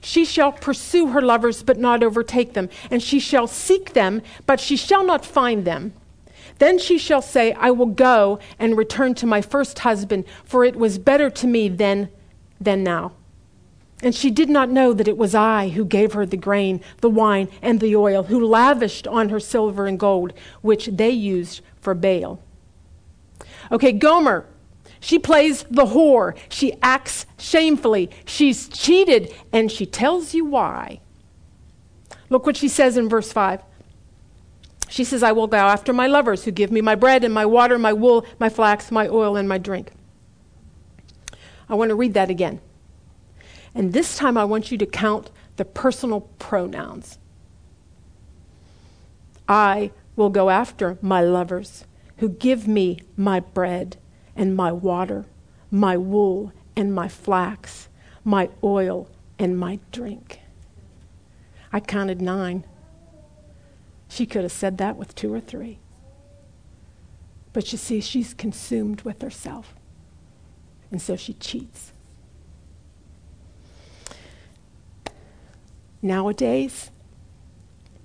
She 0.00 0.24
shall 0.24 0.52
pursue 0.52 1.08
her 1.08 1.20
lovers, 1.20 1.62
but 1.62 1.78
not 1.78 2.02
overtake 2.02 2.54
them, 2.54 2.70
and 2.90 3.02
she 3.02 3.20
shall 3.20 3.46
seek 3.46 3.92
them, 3.92 4.22
but 4.46 4.58
she 4.58 4.76
shall 4.76 5.04
not 5.04 5.24
find 5.24 5.64
them. 5.64 5.92
Then 6.60 6.78
she 6.78 6.98
shall 6.98 7.22
say, 7.22 7.52
I 7.54 7.70
will 7.70 7.86
go 7.86 8.38
and 8.58 8.76
return 8.76 9.14
to 9.14 9.26
my 9.26 9.40
first 9.40 9.78
husband, 9.78 10.26
for 10.44 10.62
it 10.62 10.76
was 10.76 10.98
better 10.98 11.30
to 11.30 11.46
me 11.46 11.70
then 11.70 12.10
than 12.60 12.84
now. 12.84 13.12
And 14.02 14.14
she 14.14 14.30
did 14.30 14.50
not 14.50 14.68
know 14.68 14.92
that 14.92 15.08
it 15.08 15.16
was 15.16 15.34
I 15.34 15.70
who 15.70 15.86
gave 15.86 16.12
her 16.12 16.26
the 16.26 16.36
grain, 16.36 16.82
the 17.00 17.08
wine, 17.08 17.48
and 17.62 17.80
the 17.80 17.96
oil, 17.96 18.24
who 18.24 18.46
lavished 18.46 19.08
on 19.08 19.30
her 19.30 19.40
silver 19.40 19.86
and 19.86 19.98
gold, 19.98 20.34
which 20.60 20.86
they 20.86 21.08
used 21.08 21.62
for 21.80 21.94
Baal. 21.94 22.38
Okay, 23.72 23.92
Gomer, 23.92 24.44
she 25.00 25.18
plays 25.18 25.62
the 25.70 25.86
whore. 25.86 26.36
She 26.50 26.74
acts 26.82 27.24
shamefully. 27.38 28.10
She's 28.26 28.68
cheated, 28.68 29.34
and 29.50 29.72
she 29.72 29.86
tells 29.86 30.34
you 30.34 30.44
why. 30.44 31.00
Look 32.28 32.44
what 32.44 32.58
she 32.58 32.68
says 32.68 32.98
in 32.98 33.08
verse 33.08 33.32
5. 33.32 33.62
She 34.90 35.04
says, 35.04 35.22
I 35.22 35.30
will 35.30 35.46
go 35.46 35.56
after 35.56 35.92
my 35.92 36.08
lovers 36.08 36.44
who 36.44 36.50
give 36.50 36.72
me 36.72 36.80
my 36.80 36.96
bread 36.96 37.22
and 37.22 37.32
my 37.32 37.46
water, 37.46 37.78
my 37.78 37.92
wool, 37.92 38.26
my 38.40 38.48
flax, 38.48 38.90
my 38.90 39.06
oil, 39.06 39.36
and 39.36 39.48
my 39.48 39.56
drink. 39.56 39.92
I 41.68 41.74
want 41.74 41.90
to 41.90 41.94
read 41.94 42.14
that 42.14 42.28
again. 42.28 42.60
And 43.72 43.92
this 43.92 44.16
time 44.16 44.36
I 44.36 44.44
want 44.44 44.72
you 44.72 44.78
to 44.78 44.86
count 44.86 45.30
the 45.56 45.64
personal 45.64 46.22
pronouns. 46.40 47.18
I 49.48 49.92
will 50.16 50.28
go 50.28 50.50
after 50.50 50.98
my 51.00 51.20
lovers 51.20 51.84
who 52.16 52.28
give 52.28 52.66
me 52.66 52.98
my 53.16 53.38
bread 53.38 53.96
and 54.34 54.56
my 54.56 54.72
water, 54.72 55.24
my 55.70 55.96
wool 55.96 56.52
and 56.74 56.92
my 56.92 57.06
flax, 57.06 57.88
my 58.24 58.50
oil 58.64 59.08
and 59.38 59.56
my 59.56 59.78
drink. 59.92 60.40
I 61.72 61.78
counted 61.78 62.20
nine. 62.20 62.64
She 64.10 64.26
could 64.26 64.42
have 64.42 64.52
said 64.52 64.76
that 64.78 64.96
with 64.96 65.14
two 65.14 65.32
or 65.32 65.40
three. 65.40 65.78
But 67.52 67.70
you 67.70 67.78
see, 67.78 68.00
she's 68.00 68.34
consumed 68.34 69.02
with 69.02 69.22
herself. 69.22 69.74
And 70.90 71.00
so 71.00 71.14
she 71.14 71.34
cheats. 71.34 71.92
Nowadays, 76.02 76.90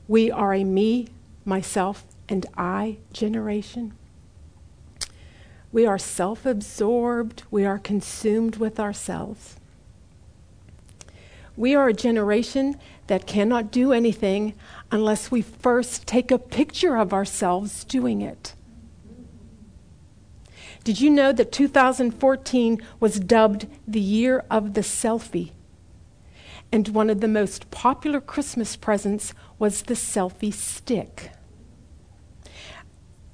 we 0.07 0.29
are 0.29 0.53
a 0.53 0.63
me, 0.63 1.07
myself, 1.43 2.05
and 2.29 2.45
I 2.55 2.97
generation. 3.11 3.93
We 5.71 5.87
are 5.87 5.97
self 5.97 6.45
absorbed. 6.45 7.43
We 7.49 7.65
are 7.65 7.79
consumed 7.79 8.57
with 8.57 8.79
ourselves. 8.79 9.55
We 11.57 11.73
are 11.73 11.87
a 11.87 11.93
generation 11.93 12.79
that 13.07 13.27
cannot 13.27 13.71
do 13.71 13.91
anything 13.91 14.53
unless 14.91 15.31
we 15.31 15.41
first 15.41 16.07
take 16.07 16.31
a 16.31 16.39
picture 16.39 16.97
of 16.97 17.13
ourselves 17.13 17.83
doing 17.83 18.21
it. 18.21 18.55
Did 20.83 21.01
you 21.01 21.09
know 21.09 21.31
that 21.33 21.51
2014 21.51 22.81
was 22.99 23.19
dubbed 23.19 23.67
the 23.87 23.99
year 23.99 24.43
of 24.51 24.75
the 24.75 24.81
selfie? 24.81 25.51
And 26.71 26.89
one 26.89 27.09
of 27.09 27.21
the 27.21 27.27
most 27.27 27.71
popular 27.71 28.21
Christmas 28.21 28.75
presents 28.75 29.33
was 29.57 29.83
the 29.83 29.93
selfie 29.93 30.53
stick. 30.53 31.31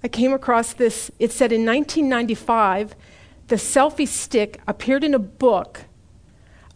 I 0.03 0.07
came 0.07 0.33
across 0.33 0.73
this. 0.73 1.11
It 1.19 1.31
said 1.31 1.51
in 1.51 1.65
1995, 1.65 2.95
the 3.47 3.55
selfie 3.57 4.07
stick 4.07 4.61
appeared 4.67 5.03
in 5.03 5.13
a 5.13 5.19
book 5.19 5.81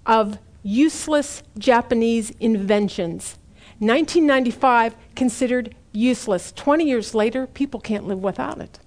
of 0.06 0.40
useless 0.66 1.44
Japanese 1.60 2.32
inventions. 2.40 3.38
1995 3.80 4.96
considered 5.16 5.76
useless. 5.92 6.52
20 6.54 6.86
years 6.86 7.14
later, 7.14 7.46
people 7.46 7.80
can't 7.80 8.08
live 8.08 8.24
without 8.24 8.60
it. 8.60 8.80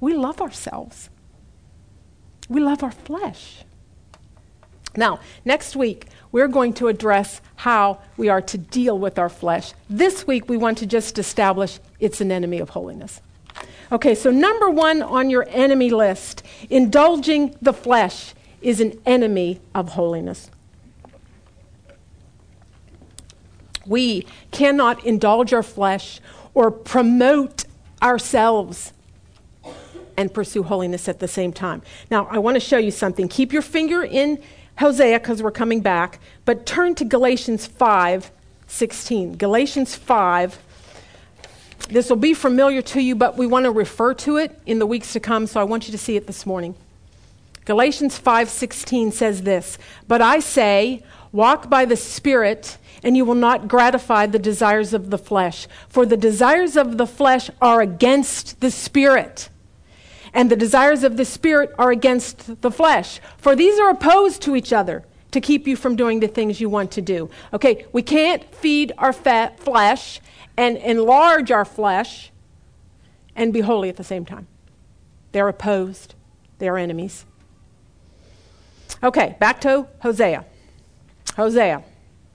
We 0.00 0.14
love 0.14 0.40
ourselves. 0.40 1.10
We 2.48 2.60
love 2.60 2.82
our 2.82 2.90
flesh. 2.90 3.64
Now, 4.96 5.20
next 5.44 5.76
week, 5.76 6.06
we're 6.32 6.48
going 6.48 6.72
to 6.74 6.88
address 6.88 7.42
how 7.56 8.00
we 8.16 8.28
are 8.30 8.42
to 8.42 8.58
deal 8.58 8.98
with 8.98 9.18
our 9.18 9.28
flesh. 9.28 9.74
This 9.90 10.26
week, 10.26 10.48
we 10.48 10.56
want 10.56 10.78
to 10.78 10.86
just 10.86 11.18
establish 11.18 11.80
it's 12.00 12.20
an 12.20 12.32
enemy 12.32 12.58
of 12.58 12.70
holiness. 12.70 13.20
Okay, 13.90 14.14
so 14.14 14.30
number 14.30 14.70
one 14.70 15.02
on 15.02 15.28
your 15.28 15.46
enemy 15.50 15.90
list, 15.90 16.42
indulging 16.70 17.54
the 17.60 17.74
flesh 17.74 18.34
is 18.62 18.80
an 18.80 18.98
enemy 19.04 19.60
of 19.74 19.90
holiness. 19.90 20.50
We 23.86 24.26
cannot 24.50 25.04
indulge 25.04 25.52
our 25.52 25.62
flesh 25.62 26.20
or 26.54 26.70
promote 26.70 27.64
ourselves 28.02 28.92
and 30.16 30.32
pursue 30.32 30.62
holiness 30.62 31.08
at 31.08 31.18
the 31.18 31.28
same 31.28 31.52
time. 31.52 31.82
Now, 32.10 32.26
I 32.30 32.38
want 32.38 32.56
to 32.56 32.60
show 32.60 32.78
you 32.78 32.90
something. 32.90 33.28
Keep 33.28 33.52
your 33.52 33.62
finger 33.62 34.02
in 34.02 34.42
Hosea 34.78 35.18
because 35.18 35.42
we're 35.42 35.50
coming 35.50 35.80
back, 35.80 36.20
but 36.44 36.66
turn 36.66 36.94
to 36.96 37.04
Galatians 37.04 37.66
5 37.66 38.30
16. 38.68 39.36
Galatians 39.36 39.94
5. 39.94 40.58
This 41.90 42.08
will 42.08 42.16
be 42.16 42.32
familiar 42.32 42.80
to 42.80 43.02
you, 43.02 43.14
but 43.14 43.36
we 43.36 43.46
want 43.46 43.64
to 43.64 43.70
refer 43.70 44.14
to 44.14 44.38
it 44.38 44.58
in 44.64 44.78
the 44.78 44.86
weeks 44.86 45.12
to 45.12 45.20
come, 45.20 45.46
so 45.46 45.60
I 45.60 45.64
want 45.64 45.86
you 45.86 45.92
to 45.92 45.98
see 45.98 46.16
it 46.16 46.26
this 46.26 46.46
morning. 46.46 46.74
Galatians 47.66 48.18
5:16 48.18 49.12
says 49.12 49.42
this, 49.42 49.76
"But 50.08 50.22
I 50.22 50.40
say, 50.40 51.02
walk 51.32 51.68
by 51.68 51.84
the 51.84 51.96
Spirit, 51.96 52.78
and 53.02 53.16
you 53.16 53.24
will 53.24 53.34
not 53.34 53.68
gratify 53.68 54.26
the 54.26 54.38
desires 54.38 54.94
of 54.94 55.10
the 55.10 55.18
flesh. 55.18 55.66
For 55.88 56.06
the 56.06 56.16
desires 56.16 56.76
of 56.76 56.98
the 56.98 57.06
flesh 57.06 57.50
are 57.60 57.80
against 57.80 58.60
the 58.60 58.70
spirit, 58.70 59.48
and 60.32 60.50
the 60.50 60.56
desires 60.56 61.02
of 61.02 61.16
the 61.16 61.24
spirit 61.24 61.74
are 61.78 61.90
against 61.90 62.60
the 62.62 62.70
flesh. 62.70 63.20
For 63.38 63.56
these 63.56 63.78
are 63.78 63.90
opposed 63.90 64.42
to 64.42 64.54
each 64.54 64.72
other 64.72 65.04
to 65.32 65.40
keep 65.40 65.66
you 65.66 65.76
from 65.76 65.96
doing 65.96 66.20
the 66.20 66.28
things 66.28 66.60
you 66.60 66.68
want 66.68 66.90
to 66.92 67.00
do. 67.00 67.28
Okay, 67.52 67.86
we 67.92 68.02
can't 68.02 68.44
feed 68.54 68.92
our 68.98 69.12
fat 69.12 69.58
flesh 69.58 70.20
and 70.56 70.76
enlarge 70.76 71.50
our 71.50 71.64
flesh 71.64 72.30
and 73.34 73.52
be 73.52 73.60
holy 73.60 73.88
at 73.88 73.96
the 73.96 74.04
same 74.04 74.24
time. 74.24 74.46
They're 75.32 75.48
opposed, 75.48 76.14
they 76.58 76.68
are 76.68 76.78
enemies. 76.78 77.24
Okay, 79.02 79.36
back 79.40 79.60
to 79.62 79.88
Hosea. 80.00 80.44
Hosea. 81.36 81.82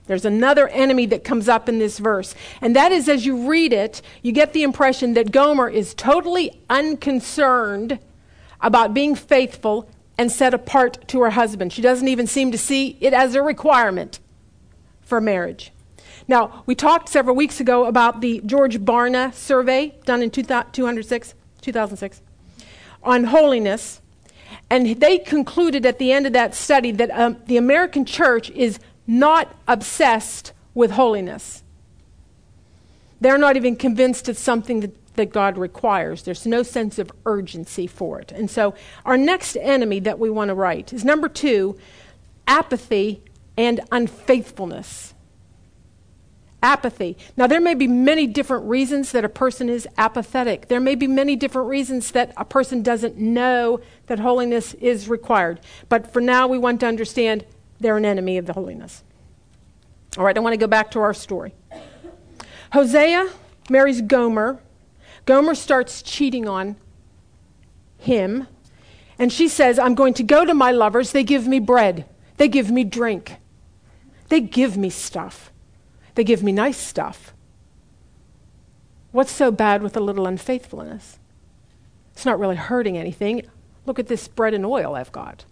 There's 0.07 0.25
another 0.25 0.69
enemy 0.69 1.05
that 1.07 1.23
comes 1.23 1.49
up 1.49 1.67
in 1.67 1.79
this 1.79 1.99
verse. 1.99 2.33
And 2.61 2.75
that 2.75 2.91
is, 2.91 3.09
as 3.09 3.25
you 3.25 3.49
read 3.49 3.73
it, 3.73 4.01
you 4.21 4.31
get 4.31 4.53
the 4.53 4.63
impression 4.63 5.13
that 5.15 5.31
Gomer 5.31 5.69
is 5.69 5.93
totally 5.93 6.61
unconcerned 6.69 7.99
about 8.61 8.93
being 8.93 9.15
faithful 9.15 9.89
and 10.17 10.31
set 10.31 10.53
apart 10.53 11.07
to 11.09 11.21
her 11.21 11.31
husband. 11.31 11.73
She 11.73 11.81
doesn't 11.81 12.07
even 12.07 12.25
seem 12.25 12.51
to 12.51 12.57
see 12.57 12.97
it 13.01 13.13
as 13.13 13.35
a 13.35 13.41
requirement 13.41 14.19
for 15.01 15.21
marriage. 15.21 15.71
Now, 16.27 16.63
we 16.65 16.73
talked 16.73 17.09
several 17.09 17.35
weeks 17.35 17.59
ago 17.59 17.85
about 17.85 18.21
the 18.21 18.41
George 18.45 18.79
Barna 18.79 19.33
survey 19.33 19.95
done 20.05 20.21
in 20.21 20.31
2006, 20.31 21.33
2006 21.61 22.21
on 23.03 23.25
holiness. 23.25 24.01
And 24.69 24.99
they 24.99 25.17
concluded 25.17 25.85
at 25.85 25.97
the 25.97 26.11
end 26.11 26.27
of 26.27 26.33
that 26.33 26.53
study 26.53 26.91
that 26.91 27.09
um, 27.11 27.37
the 27.45 27.57
American 27.57 28.03
church 28.05 28.49
is 28.51 28.79
not 29.05 29.55
obsessed 29.67 30.51
with 30.73 30.91
holiness. 30.91 31.63
They're 33.21 33.37
not 33.37 33.55
even 33.55 33.75
convinced 33.75 34.29
it's 34.29 34.39
something 34.39 34.81
that 34.81 35.07
that 35.17 35.33
God 35.33 35.57
requires. 35.57 36.23
There's 36.23 36.45
no 36.45 36.63
sense 36.63 36.97
of 36.97 37.11
urgency 37.25 37.85
for 37.85 38.21
it. 38.21 38.31
And 38.31 38.49
so, 38.49 38.73
our 39.03 39.17
next 39.17 39.57
enemy 39.57 39.99
that 40.01 40.17
we 40.17 40.29
want 40.29 40.49
to 40.49 40.55
write 40.55 40.93
is 40.93 41.03
number 41.03 41.27
two 41.27 41.77
apathy 42.47 43.21
and 43.57 43.81
unfaithfulness. 43.91 45.13
Apathy. 46.63 47.17
Now, 47.35 47.45
there 47.47 47.61
may 47.61 47.75
be 47.75 47.87
many 47.87 48.25
different 48.25 48.65
reasons 48.65 49.11
that 49.11 49.23
a 49.23 49.29
person 49.29 49.69
is 49.69 49.87
apathetic. 49.97 50.67
There 50.67 50.79
may 50.79 50.95
be 50.95 51.07
many 51.07 51.35
different 51.35 51.69
reasons 51.69 52.11
that 52.11 52.33
a 52.35 52.45
person 52.45 52.81
doesn't 52.81 53.17
know 53.17 53.79
that 54.07 54.19
holiness 54.19 54.73
is 54.75 55.07
required. 55.07 55.59
But 55.87 56.11
for 56.11 56.21
now, 56.21 56.47
we 56.47 56.57
want 56.57 56.79
to 56.79 56.87
understand 56.87 57.45
they're 57.79 57.97
an 57.97 58.05
enemy 58.05 58.37
of 58.37 58.47
the 58.47 58.53
holiness. 58.53 59.03
All 60.17 60.23
right, 60.23 60.35
I 60.35 60.39
want 60.39 60.53
to 60.53 60.57
go 60.57 60.67
back 60.67 60.91
to 60.91 60.99
our 60.99 61.13
story. 61.13 61.53
Hosea 62.73 63.29
marries 63.69 64.01
Gomer. 64.01 64.59
Gomer 65.25 65.53
starts 65.53 66.01
cheating 66.01 66.47
on 66.47 66.75
him. 67.97 68.47
And 69.19 69.31
she 69.31 69.47
says, 69.47 69.79
I'm 69.79 69.95
going 69.95 70.13
to 70.15 70.23
go 70.23 70.45
to 70.45 70.53
my 70.53 70.71
lovers. 70.71 71.11
They 71.11 71.23
give 71.23 71.47
me 71.47 71.59
bread, 71.59 72.05
they 72.37 72.47
give 72.47 72.71
me 72.71 72.83
drink, 72.83 73.35
they 74.29 74.41
give 74.41 74.77
me 74.77 74.89
stuff, 74.89 75.51
they 76.17 76.23
give 76.23 76.41
me 76.41 76.51
nice 76.51 76.79
stuff. 76.79 77.31
What's 79.11 79.31
so 79.31 79.51
bad 79.51 79.83
with 79.83 79.95
a 79.95 79.99
little 79.99 80.25
unfaithfulness? 80.25 81.19
It's 82.13 82.25
not 82.25 82.39
really 82.39 82.55
hurting 82.55 82.97
anything. 82.97 83.43
Look 83.85 83.99
at 83.99 84.07
this 84.07 84.27
bread 84.27 84.55
and 84.55 84.65
oil 84.65 84.95
I've 84.95 85.11
got. 85.11 85.45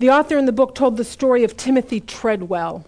The 0.00 0.10
author 0.10 0.36
in 0.36 0.46
the 0.46 0.52
book 0.52 0.74
told 0.74 0.96
the 0.96 1.04
story 1.04 1.44
of 1.44 1.56
Timothy 1.56 2.00
Treadwell. 2.00 2.84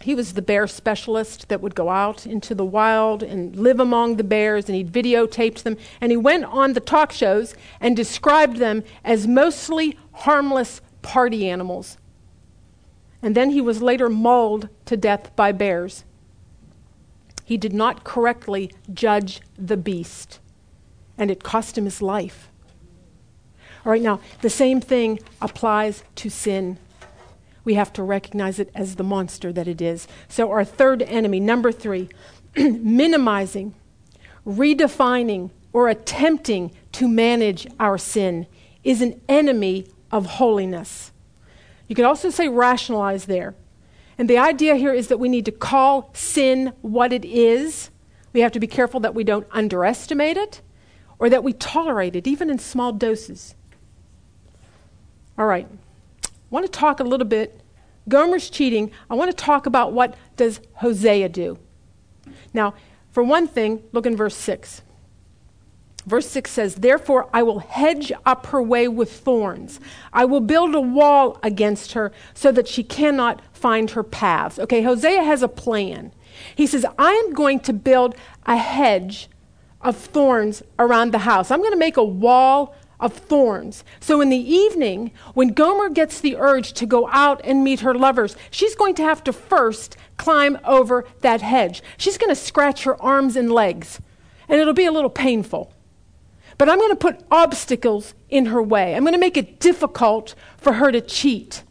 He 0.00 0.16
was 0.16 0.32
the 0.32 0.42
bear 0.42 0.66
specialist 0.66 1.48
that 1.48 1.60
would 1.60 1.76
go 1.76 1.88
out 1.88 2.26
into 2.26 2.52
the 2.52 2.64
wild 2.64 3.22
and 3.22 3.54
live 3.54 3.78
among 3.78 4.16
the 4.16 4.24
bears, 4.24 4.68
and 4.68 4.74
he 4.74 4.82
videotaped 4.82 5.62
them. 5.62 5.76
And 6.00 6.10
he 6.10 6.16
went 6.16 6.46
on 6.46 6.72
the 6.72 6.80
talk 6.80 7.12
shows 7.12 7.54
and 7.80 7.94
described 7.96 8.56
them 8.56 8.82
as 9.04 9.28
mostly 9.28 9.96
harmless 10.14 10.80
party 11.02 11.48
animals. 11.48 11.96
And 13.22 13.34
then 13.34 13.50
he 13.50 13.60
was 13.60 13.82
later 13.82 14.08
mauled 14.08 14.68
to 14.86 14.96
death 14.96 15.34
by 15.34 15.52
bears. 15.52 16.04
He 17.44 17.56
did 17.56 17.72
not 17.72 18.04
correctly 18.04 18.70
judge 18.92 19.40
the 19.56 19.76
beast, 19.76 20.38
and 21.16 21.30
it 21.30 21.42
cost 21.42 21.76
him 21.76 21.84
his 21.84 22.02
life. 22.02 22.50
All 23.84 23.92
right, 23.92 24.02
now, 24.02 24.20
the 24.42 24.50
same 24.50 24.80
thing 24.80 25.18
applies 25.40 26.04
to 26.16 26.28
sin 26.28 26.78
we 27.68 27.74
have 27.74 27.92
to 27.92 28.02
recognize 28.02 28.58
it 28.58 28.70
as 28.74 28.94
the 28.94 29.04
monster 29.04 29.52
that 29.52 29.68
it 29.68 29.82
is. 29.82 30.08
So, 30.26 30.50
our 30.50 30.64
third 30.64 31.02
enemy, 31.02 31.38
number 31.38 31.70
three, 31.70 32.08
minimizing, 32.56 33.74
redefining, 34.46 35.50
or 35.74 35.90
attempting 35.90 36.72
to 36.92 37.06
manage 37.06 37.66
our 37.78 37.98
sin 37.98 38.46
is 38.84 39.02
an 39.02 39.20
enemy 39.28 39.86
of 40.10 40.24
holiness. 40.24 41.12
You 41.88 41.94
could 41.94 42.04
also 42.04 42.30
say 42.30 42.48
rationalize 42.48 43.24
there. 43.24 43.54
And 44.18 44.28
the 44.28 44.38
idea 44.38 44.76
here 44.76 44.92
is 44.92 45.08
that 45.08 45.18
we 45.18 45.28
need 45.28 45.44
to 45.46 45.52
call 45.52 46.10
sin 46.12 46.72
what 46.82 47.12
it 47.12 47.24
is. 47.24 47.90
We 48.32 48.40
have 48.40 48.52
to 48.52 48.60
be 48.60 48.66
careful 48.66 49.00
that 49.00 49.14
we 49.14 49.24
don't 49.24 49.46
underestimate 49.50 50.36
it 50.36 50.60
or 51.18 51.30
that 51.30 51.42
we 51.42 51.52
tolerate 51.52 52.14
it, 52.14 52.26
even 52.26 52.50
in 52.50 52.58
small 52.58 52.92
doses. 52.92 53.54
All 55.36 55.46
right. 55.46 55.66
I 56.24 56.28
want 56.50 56.66
to 56.66 56.72
talk 56.72 57.00
a 57.00 57.04
little 57.04 57.26
bit. 57.26 57.60
Gomer's 58.08 58.50
cheating. 58.50 58.90
I 59.08 59.14
want 59.14 59.30
to 59.30 59.36
talk 59.36 59.66
about 59.66 59.92
what 59.92 60.14
does 60.36 60.60
Hosea 60.74 61.28
do. 61.28 61.58
Now, 62.52 62.74
for 63.12 63.22
one 63.22 63.46
thing, 63.46 63.82
look 63.92 64.06
in 64.06 64.16
verse 64.16 64.34
6. 64.34 64.82
Verse 66.06 66.28
6 66.28 66.50
says, 66.50 66.74
Therefore 66.76 67.28
I 67.32 67.42
will 67.42 67.58
hedge 67.58 68.12
up 68.24 68.46
her 68.46 68.62
way 68.62 68.88
with 68.88 69.12
thorns. 69.12 69.78
I 70.12 70.24
will 70.24 70.40
build 70.40 70.74
a 70.74 70.80
wall 70.80 71.38
against 71.42 71.92
her 71.92 72.12
so 72.34 72.50
that 72.52 72.68
she 72.68 72.82
cannot 72.82 73.42
find 73.52 73.90
her 73.90 74.02
paths. 74.02 74.58
Okay, 74.58 74.82
Hosea 74.82 75.22
has 75.22 75.42
a 75.42 75.48
plan. 75.48 76.12
He 76.54 76.66
says, 76.66 76.86
I 76.98 77.12
am 77.12 77.34
going 77.34 77.60
to 77.60 77.72
build 77.72 78.14
a 78.46 78.56
hedge 78.56 79.28
of 79.80 79.96
thorns 79.96 80.62
around 80.78 81.12
the 81.12 81.18
house. 81.18 81.50
I'm 81.50 81.60
going 81.60 81.72
to 81.72 81.78
make 81.78 81.96
a 81.96 82.04
wall 82.04 82.74
of 83.00 83.12
thorns. 83.12 83.84
So 84.00 84.20
in 84.20 84.28
the 84.28 84.36
evening, 84.36 85.12
when 85.34 85.48
Gomer 85.48 85.88
gets 85.88 86.20
the 86.20 86.36
urge 86.36 86.72
to 86.74 86.86
go 86.86 87.08
out 87.10 87.40
and 87.44 87.62
meet 87.62 87.80
her 87.80 87.94
lovers, 87.94 88.36
she's 88.50 88.74
going 88.74 88.94
to 88.96 89.04
have 89.04 89.22
to 89.24 89.32
first 89.32 89.96
climb 90.16 90.58
over 90.64 91.04
that 91.20 91.42
hedge. 91.42 91.82
She's 91.96 92.18
going 92.18 92.30
to 92.30 92.40
scratch 92.40 92.84
her 92.84 93.00
arms 93.00 93.36
and 93.36 93.52
legs, 93.52 94.00
and 94.48 94.60
it'll 94.60 94.74
be 94.74 94.86
a 94.86 94.92
little 94.92 95.10
painful. 95.10 95.72
But 96.58 96.68
I'm 96.68 96.78
going 96.78 96.90
to 96.90 96.96
put 96.96 97.20
obstacles 97.30 98.14
in 98.28 98.46
her 98.46 98.62
way. 98.62 98.94
I'm 98.94 99.04
going 99.04 99.14
to 99.14 99.20
make 99.20 99.36
it 99.36 99.60
difficult 99.60 100.34
for 100.56 100.74
her 100.74 100.90
to 100.90 101.00
cheat. 101.00 101.62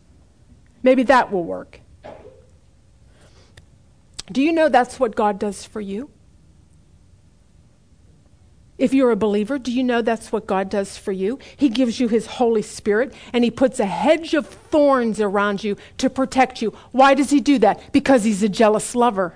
Maybe 0.81 1.03
that 1.03 1.31
will 1.31 1.43
work. 1.43 1.81
Do 4.31 4.41
you 4.41 4.51
know 4.51 4.69
that's 4.69 4.99
what 4.99 5.15
God 5.15 5.39
does 5.39 5.65
for 5.65 5.81
you? 5.81 6.09
If 8.77 8.93
you're 8.93 9.11
a 9.11 9.15
believer, 9.15 9.57
do 9.57 9.71
you 9.71 9.83
know 9.83 10.01
that's 10.01 10.31
what 10.31 10.45
God 10.45 10.69
does 10.69 10.97
for 10.97 11.11
you? 11.11 11.39
He 11.55 11.67
gives 11.67 11.99
you 11.99 12.07
His 12.07 12.27
Holy 12.27 12.61
Spirit 12.61 13.13
and 13.33 13.43
He 13.43 13.51
puts 13.51 13.79
a 13.79 13.85
hedge 13.85 14.33
of 14.35 14.45
thorns 14.45 15.19
around 15.19 15.63
you 15.63 15.77
to 15.97 16.09
protect 16.09 16.61
you. 16.61 16.71
Why 16.91 17.13
does 17.13 17.31
He 17.31 17.41
do 17.41 17.57
that? 17.59 17.91
Because 17.91 18.23
He's 18.23 18.43
a 18.43 18.49
jealous 18.49 18.95
lover. 18.95 19.35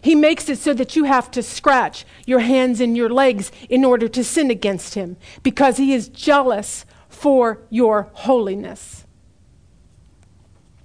He 0.00 0.14
makes 0.14 0.48
it 0.48 0.58
so 0.58 0.74
that 0.74 0.96
you 0.96 1.04
have 1.04 1.30
to 1.32 1.42
scratch 1.42 2.04
your 2.26 2.40
hands 2.40 2.80
and 2.80 2.96
your 2.96 3.08
legs 3.08 3.50
in 3.68 3.84
order 3.84 4.08
to 4.08 4.22
sin 4.22 4.50
against 4.50 4.94
Him 4.94 5.16
because 5.42 5.76
He 5.76 5.92
is 5.92 6.08
jealous 6.08 6.84
for 7.08 7.60
your 7.70 8.10
holiness. 8.12 9.04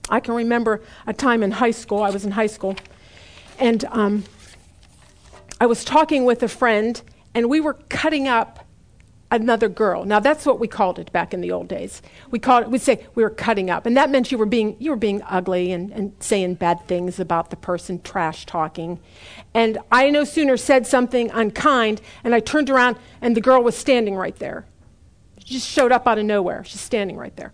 I 0.09 0.19
can 0.19 0.33
remember 0.33 0.81
a 1.07 1.13
time 1.13 1.43
in 1.43 1.51
high 1.51 1.71
school, 1.71 2.01
I 2.01 2.09
was 2.09 2.25
in 2.25 2.31
high 2.31 2.47
school, 2.47 2.75
and 3.59 3.85
um, 3.85 4.23
I 5.59 5.65
was 5.65 5.85
talking 5.85 6.25
with 6.25 6.43
a 6.43 6.47
friend, 6.47 7.01
and 7.33 7.49
we 7.49 7.59
were 7.59 7.75
cutting 7.89 8.27
up 8.27 8.62
another 9.41 9.67
girl. 9.67 10.05
Now 10.05 10.19
that's 10.19 10.45
what 10.45 10.59
we 10.59 10.67
called 10.67 10.99
it 10.99 11.11
back 11.11 11.33
in 11.33 11.41
the 11.41 11.51
old 11.51 11.67
days. 11.67 12.01
We 12.29 12.39
called 12.39 12.63
it, 12.63 12.69
we'd 12.69 12.81
say 12.81 13.05
we 13.15 13.23
were 13.23 13.29
cutting 13.29 13.69
up. 13.69 13.85
And 13.85 13.97
that 13.97 14.09
meant 14.09 14.31
you 14.31 14.37
were 14.37 14.45
being 14.45 14.75
you 14.79 14.91
were 14.91 14.97
being 14.97 15.21
ugly 15.23 15.71
and, 15.71 15.91
and 15.91 16.13
saying 16.19 16.55
bad 16.55 16.87
things 16.87 17.19
about 17.19 17.49
the 17.49 17.55
person, 17.55 18.01
trash 18.01 18.45
talking. 18.45 18.99
And 19.53 19.79
I 19.91 20.09
no 20.09 20.23
sooner 20.23 20.57
said 20.57 20.85
something 20.85 21.31
unkind 21.31 22.01
and 22.23 22.35
I 22.35 22.39
turned 22.39 22.69
around 22.69 22.97
and 23.21 23.35
the 23.35 23.41
girl 23.41 23.63
was 23.63 23.75
standing 23.75 24.15
right 24.15 24.35
there. 24.37 24.65
She 25.39 25.55
just 25.55 25.67
showed 25.67 25.91
up 25.91 26.07
out 26.07 26.17
of 26.17 26.25
nowhere. 26.25 26.63
She's 26.63 26.81
standing 26.81 27.17
right 27.17 27.35
there. 27.35 27.53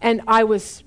And 0.00 0.20
I 0.26 0.44
was 0.44 0.82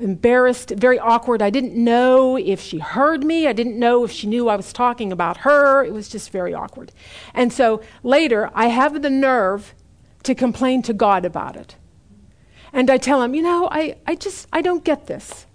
embarrassed, 0.00 0.70
very 0.70 0.98
awkward. 0.98 1.42
I 1.42 1.50
didn't 1.50 1.74
know 1.74 2.36
if 2.36 2.60
she 2.60 2.78
heard 2.78 3.24
me. 3.24 3.46
I 3.46 3.52
didn't 3.52 3.78
know 3.78 4.04
if 4.04 4.10
she 4.10 4.26
knew 4.26 4.48
I 4.48 4.56
was 4.56 4.72
talking 4.72 5.12
about 5.12 5.38
her. 5.38 5.84
It 5.84 5.92
was 5.92 6.08
just 6.08 6.30
very 6.30 6.54
awkward. 6.54 6.92
And 7.34 7.52
so 7.52 7.82
later, 8.02 8.50
I 8.54 8.66
have 8.66 9.02
the 9.02 9.10
nerve 9.10 9.74
to 10.24 10.34
complain 10.34 10.82
to 10.82 10.92
God 10.92 11.24
about 11.24 11.56
it. 11.56 11.76
And 12.72 12.90
I 12.90 12.98
tell 12.98 13.22
him, 13.22 13.34
you 13.34 13.42
know, 13.42 13.68
I, 13.70 13.96
I 14.06 14.14
just, 14.14 14.46
I 14.52 14.60
don't 14.60 14.84
get 14.84 15.06
this. 15.06 15.46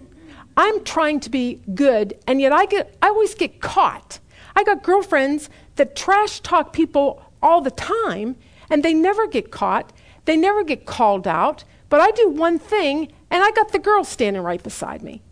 I'm 0.56 0.84
trying 0.84 1.20
to 1.22 1.30
be 1.30 1.62
good, 1.74 2.14
and 2.28 2.40
yet 2.40 2.52
I, 2.52 2.66
get, 2.66 2.96
I 3.02 3.08
always 3.08 3.34
get 3.34 3.60
caught. 3.60 4.20
I 4.56 4.64
got 4.64 4.84
girlfriends 4.84 5.50
that 5.76 5.96
trash 5.96 6.40
talk 6.42 6.74
people 6.74 7.24
all 7.42 7.62
the 7.62 7.72
time, 7.72 8.36
and 8.70 8.84
they 8.84 8.94
never 8.94 9.28
get 9.28 9.52
caught. 9.52 9.92
They 10.26 10.38
never 10.38 10.64
get 10.64 10.86
called 10.86 11.28
out. 11.28 11.64
But 11.90 12.02
I 12.02 12.12
do 12.12 12.30
one 12.30 12.60
thing, 12.60 13.12
and 13.34 13.44
I 13.44 13.50
got 13.50 13.72
the 13.72 13.80
girl 13.80 14.04
standing 14.04 14.44
right 14.44 14.62
beside 14.62 15.02
me. 15.02 15.24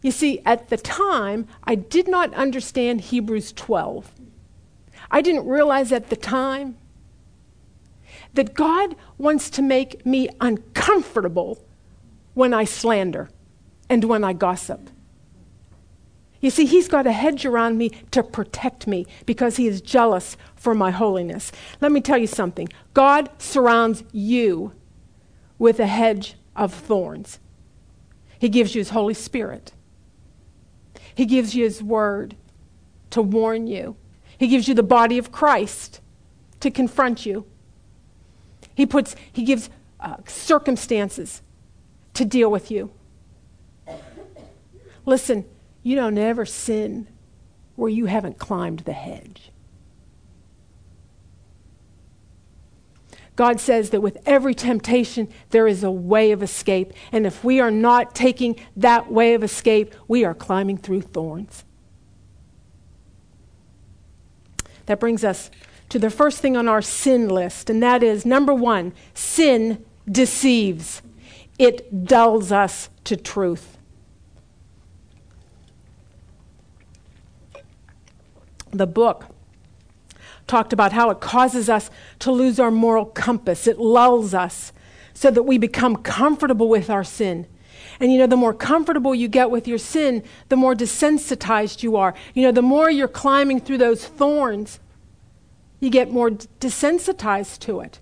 You 0.00 0.12
see, 0.12 0.40
at 0.46 0.68
the 0.68 0.76
time, 0.76 1.48
I 1.64 1.74
did 1.74 2.06
not 2.06 2.32
understand 2.34 3.00
Hebrews 3.00 3.52
12. 3.52 4.12
I 5.10 5.20
didn't 5.20 5.48
realize 5.48 5.90
at 5.90 6.08
the 6.08 6.14
time 6.14 6.76
that 8.34 8.54
God 8.54 8.94
wants 9.18 9.50
to 9.50 9.60
make 9.60 10.06
me 10.06 10.28
uncomfortable 10.40 11.58
when 12.34 12.54
I 12.54 12.62
slander 12.62 13.28
and 13.90 14.04
when 14.04 14.22
I 14.22 14.34
gossip. 14.34 14.90
You 16.40 16.50
see, 16.50 16.64
He's 16.64 16.86
got 16.86 17.08
a 17.08 17.12
hedge 17.12 17.44
around 17.44 17.76
me 17.76 17.90
to 18.12 18.22
protect 18.22 18.86
me 18.86 19.04
because 19.26 19.56
He 19.56 19.66
is 19.66 19.80
jealous 19.80 20.36
for 20.54 20.76
my 20.76 20.92
holiness. 20.92 21.50
Let 21.80 21.90
me 21.90 22.00
tell 22.00 22.18
you 22.18 22.28
something 22.28 22.68
God 22.94 23.30
surrounds 23.38 24.04
you 24.12 24.74
with 25.58 25.80
a 25.80 25.86
hedge 25.86 26.36
of 26.54 26.72
thorns. 26.72 27.38
He 28.38 28.48
gives 28.48 28.74
you 28.74 28.80
His 28.80 28.90
Holy 28.90 29.14
Spirit, 29.14 29.72
He 31.14 31.26
gives 31.26 31.54
you 31.54 31.64
His 31.64 31.82
Word 31.82 32.36
to 33.10 33.22
warn 33.22 33.66
you, 33.66 33.96
He 34.38 34.48
gives 34.48 34.68
you 34.68 34.74
the 34.74 34.82
body 34.82 35.18
of 35.18 35.32
Christ 35.32 36.00
to 36.60 36.70
confront 36.70 37.24
you. 37.26 37.46
He, 38.74 38.86
puts, 38.86 39.16
he 39.32 39.42
gives 39.42 39.70
uh, 40.00 40.16
circumstances 40.26 41.42
to 42.14 42.24
deal 42.24 42.50
with 42.50 42.70
you. 42.70 42.90
Listen, 45.04 45.44
you 45.82 45.96
don't 45.96 46.18
ever 46.18 46.44
sin 46.44 47.08
where 47.76 47.88
you 47.88 48.06
haven't 48.06 48.38
climbed 48.38 48.80
the 48.80 48.92
hedge. 48.92 49.50
God 53.38 53.60
says 53.60 53.90
that 53.90 54.00
with 54.00 54.18
every 54.26 54.52
temptation, 54.52 55.28
there 55.50 55.68
is 55.68 55.84
a 55.84 55.92
way 55.92 56.32
of 56.32 56.42
escape. 56.42 56.92
And 57.12 57.24
if 57.24 57.44
we 57.44 57.60
are 57.60 57.70
not 57.70 58.12
taking 58.12 58.56
that 58.76 59.12
way 59.12 59.34
of 59.34 59.44
escape, 59.44 59.94
we 60.08 60.24
are 60.24 60.34
climbing 60.34 60.76
through 60.76 61.02
thorns. 61.02 61.62
That 64.86 64.98
brings 64.98 65.22
us 65.22 65.52
to 65.90 66.00
the 66.00 66.10
first 66.10 66.40
thing 66.40 66.56
on 66.56 66.66
our 66.66 66.82
sin 66.82 67.28
list, 67.28 67.70
and 67.70 67.80
that 67.80 68.02
is 68.02 68.26
number 68.26 68.52
one 68.52 68.92
sin 69.14 69.84
deceives, 70.10 71.00
it 71.60 72.06
dulls 72.06 72.50
us 72.50 72.90
to 73.04 73.16
truth. 73.16 73.78
The 78.72 78.88
book 78.88 79.26
talked 80.48 80.72
about 80.72 80.92
how 80.92 81.10
it 81.10 81.20
causes 81.20 81.68
us 81.68 81.90
to 82.20 82.32
lose 82.32 82.58
our 82.58 82.70
moral 82.70 83.04
compass. 83.04 83.66
It 83.66 83.78
lulls 83.78 84.34
us 84.34 84.72
so 85.14 85.30
that 85.30 85.42
we 85.42 85.58
become 85.58 85.96
comfortable 85.96 86.68
with 86.68 86.90
our 86.90 87.04
sin. 87.04 87.46
And 88.00 88.12
you 88.12 88.18
know, 88.18 88.26
the 88.26 88.36
more 88.36 88.54
comfortable 88.54 89.14
you 89.14 89.28
get 89.28 89.50
with 89.50 89.66
your 89.68 89.78
sin, 89.78 90.22
the 90.48 90.56
more 90.56 90.74
desensitized 90.74 91.82
you 91.82 91.96
are. 91.96 92.14
You 92.34 92.42
know, 92.42 92.52
the 92.52 92.62
more 92.62 92.90
you're 92.90 93.08
climbing 93.08 93.60
through 93.60 93.78
those 93.78 94.06
thorns, 94.06 94.80
you 95.80 95.90
get 95.90 96.10
more 96.10 96.30
desensitized 96.30 97.60
to 97.60 97.80
it. 97.80 98.00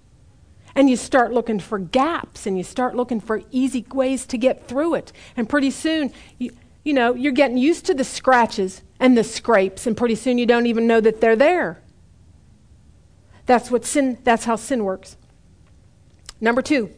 And 0.74 0.90
you 0.90 0.96
start 0.96 1.32
looking 1.32 1.58
for 1.58 1.78
gaps 1.78 2.46
and 2.46 2.58
you 2.58 2.64
start 2.64 2.94
looking 2.94 3.20
for 3.20 3.42
easy 3.50 3.86
ways 3.92 4.26
to 4.26 4.36
get 4.36 4.68
through 4.68 4.94
it. 4.94 5.12
And 5.34 5.48
pretty 5.48 5.70
soon, 5.70 6.12
you, 6.38 6.50
you 6.84 6.92
know, 6.92 7.14
you're 7.14 7.32
getting 7.32 7.56
used 7.56 7.86
to 7.86 7.94
the 7.94 8.04
scratches 8.04 8.82
and 9.00 9.16
the 9.16 9.24
scrapes, 9.24 9.86
and 9.86 9.96
pretty 9.96 10.14
soon 10.14 10.38
you 10.38 10.46
don't 10.46 10.66
even 10.66 10.86
know 10.86 11.00
that 11.00 11.20
they're 11.20 11.36
there. 11.36 11.82
That's 13.46 13.70
what 13.70 13.84
sin 13.84 14.18
that's 14.24 14.44
how 14.44 14.56
sin 14.56 14.84
works. 14.84 15.16
Number 16.40 16.62
2 16.62 16.90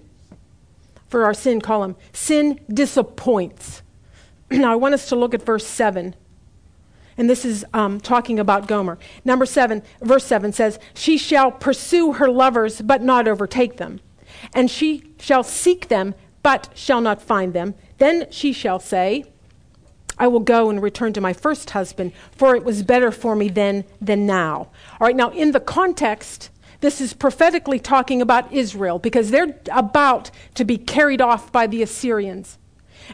for 1.09 1.25
our 1.25 1.35
sin 1.35 1.61
column. 1.61 1.97
Sin 2.13 2.61
disappoints. 2.73 3.83
now 4.51 4.73
I 4.73 4.77
want 4.77 4.95
us 4.95 5.09
to 5.09 5.17
look 5.17 5.35
at 5.35 5.43
verse 5.43 5.67
7. 5.67 6.15
And 7.17 7.29
this 7.29 7.45
is 7.45 7.65
um, 7.75 8.01
talking 8.01 8.39
about 8.39 8.69
Gomer. 8.69 8.97
Number 9.25 9.45
7, 9.45 9.83
verse 10.01 10.25
7 10.25 10.53
says, 10.53 10.79
She 10.95 11.19
shall 11.19 11.51
pursue 11.51 12.13
her 12.13 12.31
lovers, 12.31 12.81
but 12.81 13.03
not 13.03 13.27
overtake 13.27 13.77
them. 13.77 14.01
And 14.55 14.71
she 14.71 15.15
shall 15.19 15.43
seek 15.43 15.89
them, 15.89 16.15
but 16.45 16.69
shall 16.75 17.01
not 17.01 17.21
find 17.21 17.55
them. 17.55 17.75
Then 17.99 18.31
she 18.31 18.53
shall 18.53 18.79
say, 18.79 19.25
I 20.19 20.27
will 20.27 20.41
go 20.41 20.69
and 20.71 20.83
return 20.83 21.13
to 21.15 21.21
my 21.21 21.33
first 21.33 21.71
husband, 21.71 22.13
for 22.33 22.57
it 22.57 22.65
was 22.65 22.83
better 22.83 23.11
for 23.11 23.37
me 23.37 23.49
then 23.49 23.85
than 24.01 24.27
now. 24.27 24.69
All 25.01 25.07
right, 25.07 25.17
now 25.17 25.31
in 25.31 25.53
the 25.53 25.61
context, 25.61 26.51
this 26.81 27.01
is 27.01 27.13
prophetically 27.13 27.79
talking 27.79 28.23
about 28.23 28.53
Israel 28.53 28.99
because 28.99 29.31
they're 29.31 29.59
about 29.71 30.31
to 30.55 30.65
be 30.65 30.79
carried 30.79 31.21
off 31.21 31.51
by 31.51 31.67
the 31.67 31.83
Assyrians. 31.83 32.59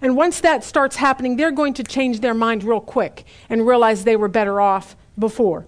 And 0.03 0.17
once 0.17 0.41
that 0.41 0.65
starts 0.65 0.97
happening, 0.97 1.37
they're 1.37 1.51
going 1.51 1.75
to 1.75 1.85
change 1.85 2.21
their 2.21 2.35
mind 2.35 2.65
real 2.65 2.81
quick 2.81 3.25
and 3.49 3.67
realize 3.67 4.05
they 4.05 4.17
were 4.17 4.29
better 4.29 4.61
off 4.61 4.97
before. 5.19 5.67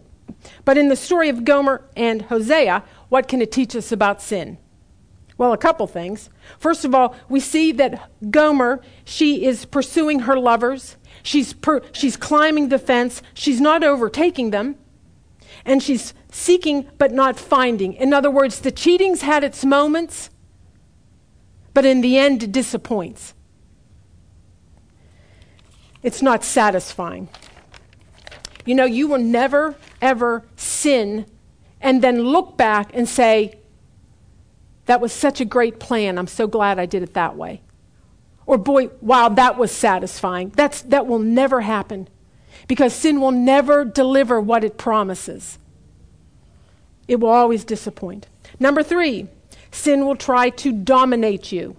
But 0.64 0.76
in 0.76 0.88
the 0.88 0.96
story 0.96 1.28
of 1.28 1.44
Gomer 1.44 1.82
and 1.96 2.22
Hosea, 2.22 2.82
what 3.08 3.28
can 3.28 3.40
it 3.40 3.52
teach 3.52 3.74
us 3.76 3.92
about 3.92 4.20
sin? 4.20 4.58
Well, 5.38 5.52
a 5.52 5.58
couple 5.58 5.86
things. 5.86 6.30
First 6.58 6.84
of 6.84 6.94
all, 6.94 7.14
we 7.28 7.40
see 7.40 7.72
that 7.72 8.10
Gomer, 8.30 8.80
she 9.04 9.44
is 9.44 9.66
pursuing 9.66 10.20
her 10.20 10.38
lovers. 10.38 10.96
She's, 11.26 11.54
per, 11.54 11.82
she's 11.90 12.16
climbing 12.16 12.68
the 12.68 12.78
fence. 12.78 13.20
She's 13.34 13.60
not 13.60 13.82
overtaking 13.82 14.52
them. 14.52 14.76
And 15.64 15.82
she's 15.82 16.14
seeking 16.30 16.88
but 16.98 17.10
not 17.10 17.36
finding. 17.36 17.94
In 17.94 18.12
other 18.12 18.30
words, 18.30 18.60
the 18.60 18.70
cheating's 18.70 19.22
had 19.22 19.42
its 19.42 19.64
moments, 19.64 20.30
but 21.74 21.84
in 21.84 22.00
the 22.00 22.16
end, 22.16 22.44
it 22.44 22.52
disappoints. 22.52 23.34
It's 26.00 26.22
not 26.22 26.44
satisfying. 26.44 27.28
You 28.64 28.76
know, 28.76 28.84
you 28.84 29.08
will 29.08 29.18
never, 29.18 29.74
ever 30.00 30.44
sin 30.54 31.26
and 31.80 32.02
then 32.02 32.22
look 32.22 32.56
back 32.56 32.90
and 32.94 33.08
say, 33.08 33.58
that 34.84 35.00
was 35.00 35.12
such 35.12 35.40
a 35.40 35.44
great 35.44 35.80
plan. 35.80 36.18
I'm 36.18 36.28
so 36.28 36.46
glad 36.46 36.78
I 36.78 36.86
did 36.86 37.02
it 37.02 37.14
that 37.14 37.36
way. 37.36 37.62
Or, 38.46 38.58
boy, 38.58 38.90
wow, 39.00 39.28
that 39.30 39.58
was 39.58 39.72
satisfying. 39.72 40.50
That's, 40.50 40.82
that 40.82 41.06
will 41.06 41.18
never 41.18 41.62
happen 41.62 42.08
because 42.68 42.94
sin 42.94 43.20
will 43.20 43.32
never 43.32 43.84
deliver 43.84 44.40
what 44.40 44.64
it 44.64 44.78
promises. 44.78 45.58
It 47.08 47.20
will 47.20 47.28
always 47.30 47.64
disappoint. 47.64 48.26
Number 48.58 48.82
three, 48.82 49.28
sin 49.70 50.06
will 50.06 50.16
try 50.16 50.50
to 50.50 50.72
dominate 50.72 51.52
you. 51.52 51.76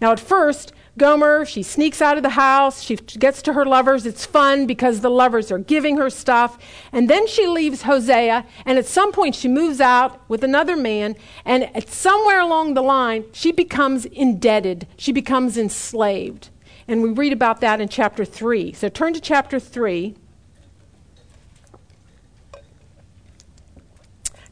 Now, 0.00 0.12
at 0.12 0.20
first, 0.20 0.72
Gomer, 0.98 1.46
she 1.46 1.62
sneaks 1.62 2.02
out 2.02 2.18
of 2.18 2.22
the 2.22 2.30
house. 2.30 2.82
She 2.82 2.96
gets 2.96 3.40
to 3.42 3.54
her 3.54 3.64
lovers. 3.64 4.04
It's 4.04 4.26
fun 4.26 4.66
because 4.66 5.00
the 5.00 5.10
lovers 5.10 5.50
are 5.50 5.58
giving 5.58 5.96
her 5.96 6.10
stuff. 6.10 6.58
And 6.92 7.08
then 7.08 7.26
she 7.26 7.46
leaves 7.46 7.82
Hosea. 7.82 8.44
And 8.66 8.78
at 8.78 8.84
some 8.84 9.10
point, 9.10 9.34
she 9.34 9.48
moves 9.48 9.80
out 9.80 10.20
with 10.28 10.44
another 10.44 10.76
man. 10.76 11.16
And 11.46 11.70
somewhere 11.88 12.40
along 12.40 12.74
the 12.74 12.82
line, 12.82 13.24
she 13.32 13.52
becomes 13.52 14.04
indebted. 14.04 14.86
She 14.98 15.12
becomes 15.12 15.56
enslaved. 15.56 16.50
And 16.86 17.02
we 17.02 17.10
read 17.10 17.32
about 17.32 17.62
that 17.62 17.80
in 17.80 17.88
chapter 17.88 18.24
3. 18.26 18.72
So 18.72 18.90
turn 18.90 19.14
to 19.14 19.20
chapter 19.20 19.58
3. 19.58 20.14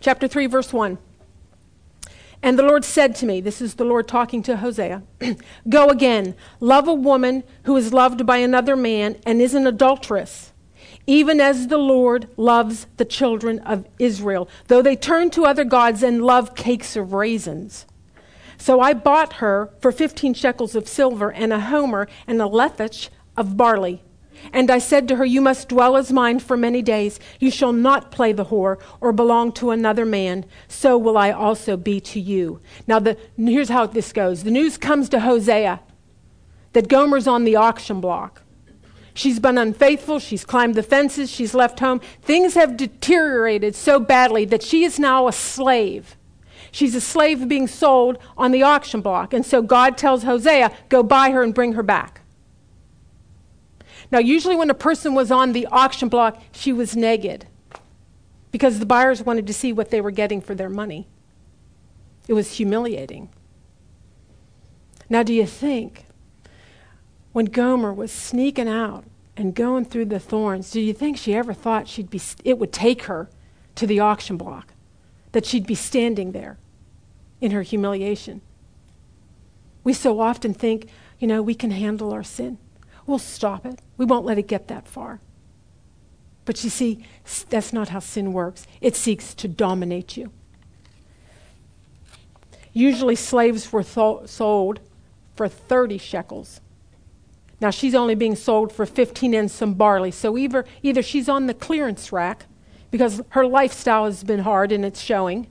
Chapter 0.00 0.26
3, 0.26 0.46
verse 0.46 0.72
1. 0.72 0.96
And 2.42 2.59
the 2.59 2.62
Lord 2.62 2.85
said 2.85 3.14
to 3.16 3.26
me, 3.26 3.40
This 3.40 3.61
is 3.61 3.74
the 3.74 3.85
Lord 3.85 4.09
talking 4.09 4.42
to 4.44 4.57
Hosea 4.57 5.03
Go 5.68 5.88
again, 5.88 6.35
love 6.59 6.88
a 6.88 6.94
woman 6.94 7.44
who 7.64 7.76
is 7.76 7.92
loved 7.92 8.24
by 8.24 8.38
another 8.38 8.76
man 8.76 9.16
and 9.26 9.42
is 9.42 9.55
an 9.55 9.66
adulteress, 9.66 10.53
even 11.07 11.40
as 11.40 11.68
the 11.68 11.79
Lord 11.79 12.29
loves 12.37 12.87
the 12.96 13.05
children 13.05 13.59
of 13.61 13.87
Israel, 13.98 14.48
though 14.68 14.83
they 14.83 14.96
turn 14.96 15.31
to 15.31 15.44
other 15.44 15.64
gods 15.64 16.03
and 16.03 16.24
love 16.24 16.55
cakes 16.55 16.96
of 16.96 17.12
raisins. 17.12 17.85
So 18.57 18.81
I 18.81 18.94
bought 18.94 19.35
her 19.35 19.70
for 19.81 19.92
fifteen 19.92 20.35
shekels 20.35 20.74
of 20.74 20.88
silver 20.88 21.33
and 21.33 21.53
a 21.53 21.61
homer 21.61 22.09
and 22.26 22.40
a 22.40 22.46
lethech 22.46 23.09
of 23.37 23.57
barley. 23.57 24.03
And 24.53 24.70
I 24.70 24.79
said 24.79 25.09
to 25.09 25.16
her, 25.16 25.24
You 25.24 25.40
must 25.40 25.68
dwell 25.68 25.96
as 25.96 26.12
mine 26.12 26.38
for 26.38 26.57
many 26.57 26.83
days. 26.83 27.20
You 27.38 27.50
shall 27.50 27.72
not 27.72 28.11
play 28.11 28.33
the 28.33 28.46
whore 28.46 28.81
or 29.00 29.12
belong 29.12 29.53
to 29.53 29.70
another 29.70 30.05
man. 30.05 30.44
So 30.68 30.98
will 30.98 31.16
I 31.16 31.31
also 31.31 31.76
be 31.76 32.00
to 32.00 32.20
you. 32.20 32.61
Now, 32.87 32.98
the, 32.98 33.16
here's 33.37 33.68
how 33.68 33.87
this 33.87 34.12
goes 34.12 34.44
the 34.44 34.50
news 34.50 34.76
comes 34.76 35.09
to 35.11 35.20
Hosea 35.20 35.81
that 36.72 36.88
Gomer's 36.88 37.26
on 37.26 37.44
the 37.44 37.57
auction 37.57 38.00
block. 38.00 38.42
She's 39.14 39.40
been 39.40 39.59
unfaithful. 39.59 40.18
She's 40.18 40.44
climbed 40.44 40.76
the 40.76 40.83
fences. 40.83 41.31
She's 41.31 41.53
left 41.53 41.81
home. 41.81 42.00
Things 42.22 42.55
have 42.55 42.76
deteriorated 42.76 43.74
so 43.74 43.98
badly 43.98 44.44
that 44.46 44.62
she 44.62 44.85
is 44.85 44.98
now 44.98 45.26
a 45.26 45.33
slave. 45.33 46.16
She's 46.72 46.94
a 46.94 47.00
slave 47.00 47.48
being 47.48 47.66
sold 47.66 48.18
on 48.38 48.53
the 48.53 48.62
auction 48.62 49.00
block. 49.00 49.35
And 49.35 49.44
so 49.44 49.62
God 49.62 49.98
tells 49.98 50.22
Hosea, 50.22 50.72
Go 50.88 51.03
buy 51.03 51.31
her 51.31 51.42
and 51.42 51.55
bring 51.55 51.72
her 51.72 51.83
back. 51.83 52.19
Now, 54.11 54.18
usually 54.18 54.57
when 54.57 54.70
a 54.70 54.75
person 54.75 55.14
was 55.14 55.31
on 55.31 55.53
the 55.53 55.66
auction 55.66 56.09
block, 56.09 56.40
she 56.53 56.73
was 56.73 56.96
naked 56.96 57.46
because 58.51 58.79
the 58.79 58.87
buyers 58.87 59.23
wanted 59.23 59.46
to 59.46 59.55
see 59.55 59.73
what 59.73 59.90
they 59.90 60.01
were 60.01 60.11
getting 60.11 60.40
for 60.40 60.55
their 60.55 60.68
money. 60.68 61.07
It 62.27 62.35
was 62.35 62.55
humiliating. 62.55 63.29
Now, 65.09 65.23
do 65.23 65.33
you 65.33 65.46
think 65.46 66.07
when 67.33 67.46
Gomer 67.46 67.92
was 67.92 68.11
sneaking 68.11 68.68
out 68.68 69.05
and 69.37 69.55
going 69.55 69.85
through 69.85 70.07
the 70.07 70.18
thorns, 70.18 70.70
do 70.70 70.81
you 70.81 70.92
think 70.92 71.16
she 71.16 71.35
ever 71.35 71.53
thought 71.53 71.88
she'd 71.88 72.11
be, 72.11 72.20
it 72.44 72.59
would 72.59 72.73
take 72.73 73.05
her 73.05 73.29
to 73.77 73.87
the 73.87 74.01
auction 74.01 74.37
block? 74.37 74.75
That 75.33 75.46
she'd 75.46 75.66
be 75.66 75.77
standing 75.77 76.33
there 76.33 76.59
in 77.40 77.53
her 77.53 77.62
humiliation? 77.62 78.40
We 79.85 79.92
so 79.92 80.20
often 80.20 80.53
think, 80.53 80.88
you 81.20 81.29
know, 81.29 81.42
we 81.42 81.55
can 81.55 81.70
handle 81.70 82.12
our 82.12 82.25
sin. 82.25 82.59
We'll 83.11 83.18
stop 83.18 83.66
it. 83.66 83.83
We 83.96 84.05
won't 84.05 84.25
let 84.25 84.38
it 84.38 84.46
get 84.46 84.68
that 84.68 84.87
far. 84.87 85.18
But 86.44 86.62
you 86.62 86.70
see, 86.70 87.05
that's 87.49 87.73
not 87.73 87.88
how 87.88 87.99
sin 87.99 88.33
works. 88.33 88.68
It 88.81 88.94
seeks 88.94 89.35
to 89.35 89.49
dominate 89.49 90.16
you. 90.16 90.31
Usually, 92.73 93.16
slaves 93.16 93.73
were 93.73 93.83
th- 93.83 94.29
sold 94.29 94.79
for 95.35 95.49
30 95.49 95.99
shekels. 95.99 96.61
Now, 97.61 97.70
she's 97.70 97.96
only 97.96 98.14
being 98.14 98.37
sold 98.37 98.70
for 98.70 98.87
15 98.87 99.35
and 99.35 99.51
some 99.51 99.75
barley. 99.75 100.12
So 100.12 100.38
either, 100.38 100.64
either 100.81 101.03
she's 101.03 101.29
on 101.29 101.49
the 101.49 101.55
clearance 101.55 102.12
rack 102.12 102.46
because 102.92 103.23
her 103.31 103.44
lifestyle 103.44 104.05
has 104.05 104.23
been 104.23 104.40
hard 104.40 104.70
and 104.70 104.85
it's 104.85 105.01
showing, 105.01 105.49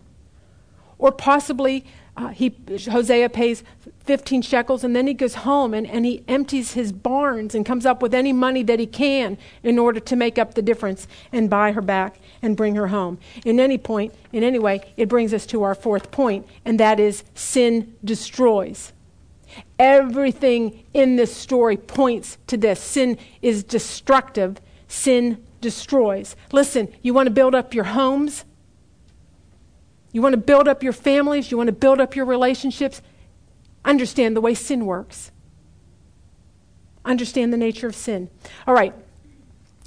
or 0.98 1.12
possibly 1.12 1.86
uh, 2.20 2.28
he, 2.28 2.54
Hosea 2.92 3.30
pays 3.30 3.64
15 4.04 4.42
shekels, 4.42 4.84
and 4.84 4.94
then 4.94 5.08
he 5.08 5.14
goes 5.14 5.36
home 5.36 5.74
and, 5.74 5.88
and 5.88 6.06
he 6.06 6.22
empties 6.28 6.74
his 6.74 6.92
barns 6.92 7.56
and 7.56 7.66
comes 7.66 7.86
up 7.86 8.02
with 8.02 8.14
any 8.14 8.34
money 8.34 8.62
that 8.62 8.78
he 8.78 8.86
can 8.86 9.38
in 9.64 9.80
order 9.80 10.02
to 10.02 10.16
make 10.18 10.38
up 10.38 10.54
the 10.54 10.62
difference 10.62 11.08
and 11.32 11.50
buy 11.50 11.72
her 11.72 11.82
back 11.82 12.20
and 12.42 12.58
bring 12.58 12.76
her 12.76 12.88
home. 12.88 13.20
In 13.46 13.58
any 13.58 13.78
point, 13.78 14.14
in 14.34 14.44
any 14.44 14.60
way, 14.60 14.82
it 14.98 15.08
brings 15.08 15.34
us 15.34 15.46
to 15.46 15.64
our 15.64 15.74
fourth 15.74 16.12
point, 16.12 16.46
and 16.66 16.78
that 16.78 17.00
is 17.00 17.24
sin 17.36 17.96
destroys. 18.04 18.92
Everything 19.80 20.84
in 20.94 21.16
this 21.16 21.34
story 21.34 21.78
points 21.78 22.38
to 22.48 22.58
this. 22.58 22.82
Sin 22.82 23.18
is 23.42 23.64
destructive, 23.64 24.60
sin 24.90 25.42
destroys. 25.62 26.36
Listen, 26.52 26.94
you 27.02 27.14
want 27.14 27.28
to 27.28 27.32
build 27.32 27.56
up 27.56 27.74
your 27.74 27.86
homes? 27.86 28.44
You 30.12 30.22
want 30.22 30.34
to 30.34 30.38
build 30.38 30.68
up 30.68 30.84
your 30.84 30.94
families? 30.94 31.52
You 31.52 31.58
want 31.58 31.68
to 31.68 31.74
build 31.74 32.00
up 32.00 32.16
your 32.16 32.26
relationships? 32.26 33.02
Understand 33.86 34.36
the 34.36 34.42
way 34.42 34.54
sin 34.54 34.86
works. 34.86 35.32
Understand 37.06 37.54
the 37.54 37.58
nature 37.58 37.88
of 37.88 37.96
sin. 37.96 38.30
All 38.68 38.74
right. 38.74 38.94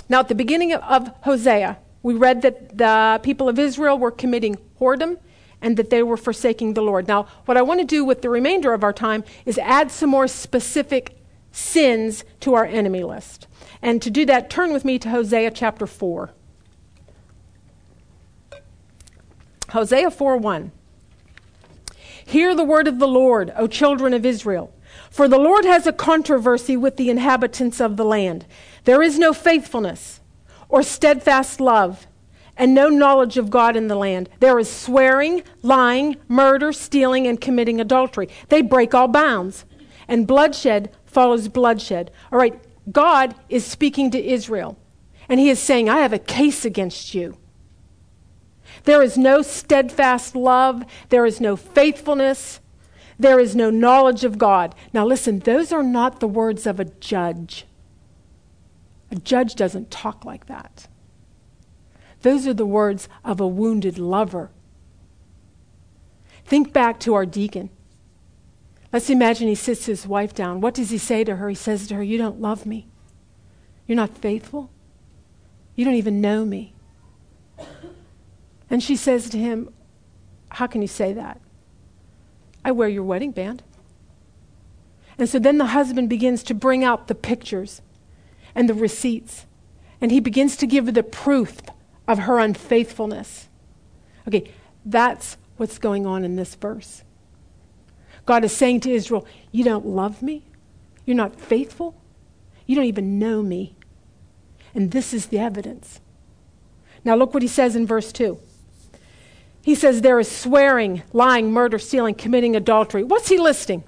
Now, 0.08 0.20
at 0.20 0.28
the 0.28 0.35
beginning 0.35 0.72
of 0.72 1.11
Hosea, 1.22 1.78
we 2.02 2.14
read 2.14 2.42
that 2.42 2.76
the 2.76 3.20
people 3.22 3.48
of 3.48 3.58
Israel 3.58 3.98
were 3.98 4.11
committing 4.11 4.58
whoredom 4.80 5.18
and 5.61 5.76
that 5.76 5.90
they 5.90 6.02
were 6.02 6.16
forsaking 6.16 6.74
the 6.74 6.82
Lord. 6.82 7.06
Now, 7.06 7.26
what 7.44 7.56
I 7.56 7.62
want 7.62 7.80
to 7.80 7.87
do 7.87 8.04
with 8.04 8.22
the 8.22 8.28
remainder 8.28 8.72
of 8.72 8.82
our 8.82 8.92
time 8.92 9.24
is 9.46 9.58
add 9.58 9.90
some 9.90 10.11
more 10.11 10.26
specific 10.26 11.16
sins 11.52 12.24
to 12.40 12.54
our 12.54 12.64
enemy 12.64 13.04
list. 13.04 13.46
And 13.80 14.02
to 14.02 14.11
do 14.11 14.26
that, 14.26 14.50
turn 14.50 14.72
with 14.72 14.85
me 14.85 14.98
to 14.98 15.11
Hosea 15.11 15.52
chapter 15.52 15.87
4. 15.87 16.30
Hosea 19.72 20.11
4 20.11 20.37
1. 20.37 20.70
Hear 22.26 22.54
the 22.54 22.64
word 22.64 22.87
of 22.87 22.98
the 22.98 23.08
Lord, 23.08 23.52
O 23.56 23.66
children 23.66 24.12
of 24.12 24.26
Israel. 24.26 24.72
For 25.11 25.28
the 25.28 25.38
Lord 25.38 25.64
has 25.64 25.87
a 25.87 25.92
controversy 25.92 26.76
with 26.76 26.96
the 26.96 27.08
inhabitants 27.08 27.80
of 27.80 27.96
the 27.96 28.04
land. 28.04 28.44
There 28.85 29.02
is 29.02 29.18
no 29.18 29.32
faithfulness 29.32 30.20
or 30.68 30.82
steadfast 30.82 31.58
love, 31.58 32.06
and 32.54 32.74
no 32.74 32.88
knowledge 32.88 33.38
of 33.38 33.48
God 33.48 33.74
in 33.74 33.88
the 33.88 33.96
land. 33.96 34.28
There 34.40 34.58
is 34.58 34.70
swearing, 34.70 35.42
lying, 35.62 36.16
murder, 36.28 36.72
stealing, 36.72 37.26
and 37.26 37.40
committing 37.40 37.80
adultery. 37.80 38.28
They 38.50 38.61
break 38.61 38.94
all 38.94 39.08
bounds, 39.08 39.64
and 40.06 40.26
bloodshed 40.26 40.94
follows 41.06 41.48
bloodshed. 41.48 42.11
All 42.30 42.38
right, 42.38 42.58
God 42.90 43.35
is 43.48 43.64
speaking 43.64 44.11
to 44.11 44.22
Israel, 44.22 44.78
and 45.30 45.40
He 45.40 45.48
is 45.48 45.58
saying, 45.58 45.88
I 45.88 46.00
have 46.00 46.12
a 46.12 46.18
case 46.18 46.66
against 46.66 47.14
you. 47.14 47.38
There 48.85 49.03
is 49.03 49.16
no 49.16 49.42
steadfast 49.42 50.35
love. 50.35 50.85
There 51.09 51.27
is 51.27 51.40
no 51.40 51.57
faithfulness. 51.57 52.61
There 53.18 53.38
is 53.38 53.55
no 53.55 53.70
knowledge 53.70 54.25
of 54.25 54.38
God. 54.38 54.75
Now, 54.92 55.07
listen, 55.07 55.38
those 55.40 55.72
are 55.72 55.83
not 55.83 56.20
the 56.20 56.29
words 56.29 56.66
of 56.66 56.81
a 56.81 56.85
judge. 56.85 57.66
A 59.11 59.16
judge 59.16 59.55
doesn't 59.55 59.90
talk 59.90 60.25
like 60.25 60.46
that. 60.46 60.88
Those 62.22 62.46
are 62.46 62.55
the 62.55 62.66
words 62.66 63.09
of 63.25 63.40
a 63.40 63.46
wounded 63.46 63.98
lover. 63.98 64.51
Think 66.44 66.72
back 66.72 66.98
to 67.01 67.14
our 67.14 67.27
deacon. 67.27 67.70
Let's 68.92 69.11
imagine 69.11 69.48
he 69.48 69.55
sits 69.55 69.87
his 69.87 70.07
wife 70.07 70.35
down. 70.35 70.61
What 70.61 70.75
does 70.75 70.90
he 70.90 70.98
say 70.98 71.25
to 71.25 71.37
her? 71.37 71.48
He 71.48 71.55
says 71.55 71.87
to 71.88 71.94
her, 71.96 72.03
You 72.03 72.18
don't 72.18 72.40
love 72.40 72.66
me. 72.66 72.88
You're 73.87 73.96
not 73.96 74.16
faithful. 74.18 74.70
You 75.75 75.85
don't 75.85 75.94
even 75.94 76.20
know 76.20 76.44
me. 76.44 76.75
And 78.72 78.82
she 78.82 78.96
says 78.96 79.28
to 79.28 79.38
him, 79.38 79.68
How 80.48 80.66
can 80.66 80.80
you 80.80 80.88
say 80.88 81.12
that? 81.12 81.38
I 82.64 82.72
wear 82.72 82.88
your 82.88 83.04
wedding 83.04 83.30
band. 83.30 83.62
And 85.18 85.28
so 85.28 85.38
then 85.38 85.58
the 85.58 85.66
husband 85.66 86.08
begins 86.08 86.42
to 86.44 86.54
bring 86.54 86.82
out 86.82 87.06
the 87.06 87.14
pictures 87.14 87.82
and 88.54 88.70
the 88.70 88.74
receipts, 88.74 89.44
and 90.00 90.11
he 90.11 90.20
begins 90.20 90.56
to 90.56 90.66
give 90.66 90.94
the 90.94 91.02
proof 91.02 91.61
of 92.08 92.20
her 92.20 92.38
unfaithfulness. 92.38 93.48
Okay, 94.26 94.50
that's 94.87 95.37
what's 95.58 95.76
going 95.76 96.06
on 96.06 96.24
in 96.24 96.37
this 96.37 96.54
verse. 96.54 97.02
God 98.24 98.42
is 98.42 98.56
saying 98.56 98.80
to 98.80 98.90
Israel, 98.90 99.26
You 99.50 99.64
don't 99.64 99.85
love 99.85 100.22
me. 100.22 100.46
You're 101.04 101.14
not 101.14 101.38
faithful. 101.38 102.00
You 102.66 102.74
don't 102.74 102.87
even 102.87 103.18
know 103.18 103.42
me. 103.42 103.76
And 104.74 104.92
this 104.92 105.12
is 105.12 105.26
the 105.26 105.38
evidence. 105.38 106.00
Now, 107.04 107.16
look 107.16 107.35
what 107.35 107.42
he 107.42 107.48
says 107.48 107.76
in 107.76 107.87
verse 107.87 108.12
2. 108.12 108.38
He 109.62 109.75
says 109.75 110.01
there 110.01 110.18
is 110.18 110.31
swearing, 110.31 111.03
lying, 111.12 111.53
murder, 111.53 111.79
stealing, 111.79 112.14
committing 112.14 112.57
adultery. 112.57 113.05
What's 113.05 113.29
he 113.29 113.38
listing? 113.38 113.85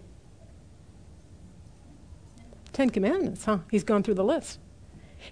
Ten 2.73 2.91
Commandments, 2.91 3.45
huh? 3.45 3.59
He's 3.71 3.85
gone 3.85 4.03
through 4.03 4.15
the 4.15 4.25
list. 4.25 4.59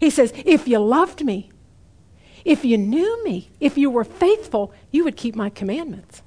He 0.01 0.11
says, 0.11 0.33
if 0.45 0.67
you 0.67 0.79
loved 0.79 1.25
me, 1.25 1.51
if 2.45 2.65
you 2.65 2.77
knew 2.77 3.23
me, 3.25 3.51
if 3.61 3.79
you 3.79 3.91
were 3.91 4.05
faithful, 4.05 4.73
you 4.91 5.05
would 5.05 5.17
keep 5.17 5.37
my 5.37 5.51
commandments. 5.51 6.23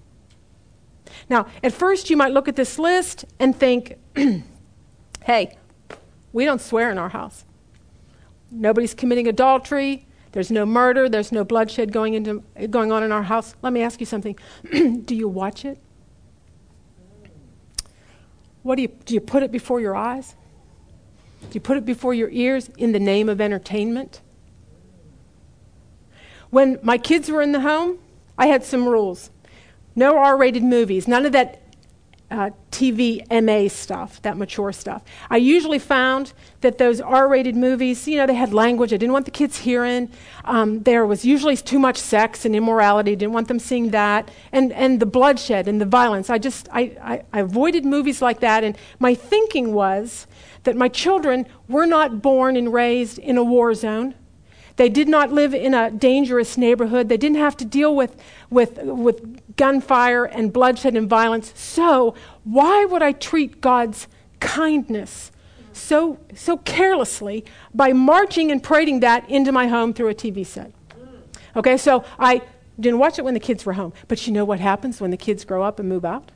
Now, 1.29 1.47
at 1.63 1.73
first, 1.73 2.09
you 2.09 2.17
might 2.17 2.31
look 2.31 2.47
at 2.47 2.55
this 2.55 2.79
list 2.79 3.25
and 3.39 3.55
think, 3.55 3.97
hey, 5.23 5.57
we 6.31 6.45
don't 6.45 6.61
swear 6.61 6.91
in 6.91 6.97
our 6.97 7.09
house. 7.09 7.45
Nobody's 8.51 8.93
committing 8.93 9.27
adultery. 9.27 10.07
There's 10.35 10.51
no 10.51 10.65
murder, 10.65 11.07
there's 11.07 11.31
no 11.31 11.45
bloodshed 11.45 11.93
going, 11.93 12.13
into, 12.13 12.43
going 12.69 12.91
on 12.91 13.03
in 13.03 13.13
our 13.13 13.23
house. 13.23 13.55
Let 13.61 13.71
me 13.71 13.81
ask 13.81 14.01
you 14.01 14.05
something. 14.05 14.37
do 15.05 15.15
you 15.15 15.29
watch 15.29 15.63
it? 15.63 15.79
What 18.61 18.75
do 18.75 18.81
you, 18.81 18.89
do 18.89 19.13
you 19.13 19.21
put 19.21 19.43
it 19.43 19.51
before 19.53 19.79
your 19.79 19.95
eyes? 19.95 20.35
Do 21.39 21.47
you 21.53 21.61
put 21.61 21.77
it 21.77 21.85
before 21.85 22.13
your 22.13 22.29
ears 22.31 22.69
in 22.77 22.91
the 22.91 22.99
name 22.99 23.29
of 23.29 23.39
entertainment? 23.39 24.19
When 26.49 26.79
my 26.83 26.97
kids 26.97 27.31
were 27.31 27.41
in 27.41 27.53
the 27.53 27.61
home, 27.61 27.99
I 28.37 28.47
had 28.47 28.65
some 28.65 28.89
rules. 28.89 29.29
No 29.95 30.17
R 30.17 30.35
rated 30.35 30.63
movies, 30.63 31.07
none 31.07 31.25
of 31.25 31.31
that 31.31 31.61
uh, 32.31 32.49
TV 32.71 33.21
MA 33.43 33.69
stuff, 33.69 34.21
that 34.23 34.37
mature 34.37 34.71
stuff. 34.71 35.03
I 35.29 35.37
usually 35.37 35.79
found 35.79 36.33
that 36.61 36.77
those 36.77 36.99
R 36.99 37.27
rated 37.27 37.55
movies, 37.55 38.07
you 38.07 38.17
know, 38.17 38.25
they 38.25 38.33
had 38.33 38.53
language 38.53 38.91
I 38.91 38.97
didn't 38.97 39.13
want 39.13 39.25
the 39.25 39.31
kids 39.31 39.59
hearing. 39.59 40.09
Um, 40.43 40.81
there 40.83 41.05
was 41.05 41.23
usually 41.23 41.55
too 41.55 41.79
much 41.79 41.97
sex 41.97 42.43
and 42.45 42.55
immorality, 42.55 43.15
didn't 43.15 43.33
want 43.33 43.47
them 43.47 43.59
seeing 43.59 43.91
that. 43.91 44.29
And, 44.51 44.73
and 44.73 44.99
the 44.99 45.05
bloodshed 45.05 45.67
and 45.67 45.79
the 45.79 45.85
violence. 45.85 46.29
I 46.29 46.37
just, 46.37 46.67
I, 46.71 46.97
I, 47.01 47.23
I 47.31 47.39
avoided 47.41 47.85
movies 47.85 48.21
like 48.21 48.39
that. 48.39 48.63
And 48.63 48.77
my 48.99 49.13
thinking 49.13 49.73
was 49.73 50.27
that 50.63 50.75
my 50.75 50.87
children 50.87 51.45
were 51.69 51.85
not 51.85 52.21
born 52.21 52.57
and 52.57 52.73
raised 52.73 53.19
in 53.19 53.37
a 53.37 53.43
war 53.43 53.73
zone. 53.73 54.15
They 54.77 54.89
did 54.89 55.07
not 55.07 55.31
live 55.31 55.53
in 55.53 55.73
a 55.73 55.89
dangerous 55.89 56.57
neighborhood. 56.57 57.07
They 57.07 57.17
didn't 57.17 57.37
have 57.37 57.55
to 57.57 57.65
deal 57.65 57.95
with, 57.95 58.21
with, 58.49 58.77
with 58.83 59.44
gunfire 59.57 60.25
and 60.25 60.51
bloodshed 60.51 60.95
and 60.95 61.09
violence. 61.09 61.53
So, 61.55 62.15
why 62.43 62.85
would 62.85 63.01
I 63.01 63.11
treat 63.11 63.61
God's 63.61 64.07
kindness 64.39 65.31
so, 65.73 66.19
so 66.33 66.57
carelessly 66.57 67.45
by 67.73 67.93
marching 67.93 68.51
and 68.51 68.61
parading 68.61 69.01
that 69.01 69.29
into 69.29 69.51
my 69.51 69.67
home 69.67 69.93
through 69.93 70.09
a 70.09 70.15
TV 70.15 70.45
set? 70.45 70.71
Okay, 71.55 71.77
so 71.77 72.03
I 72.19 72.41
didn't 72.79 72.99
watch 72.99 73.17
it 73.17 73.23
when 73.23 73.33
the 73.33 73.39
kids 73.39 73.65
were 73.65 73.73
home. 73.73 73.93
But 74.07 74.27
you 74.27 74.33
know 74.33 74.45
what 74.45 74.59
happens 74.59 74.99
when 74.99 75.11
the 75.11 75.17
kids 75.17 75.45
grow 75.45 75.63
up 75.63 75.79
and 75.79 75.87
move 75.87 76.03
out? 76.03 76.31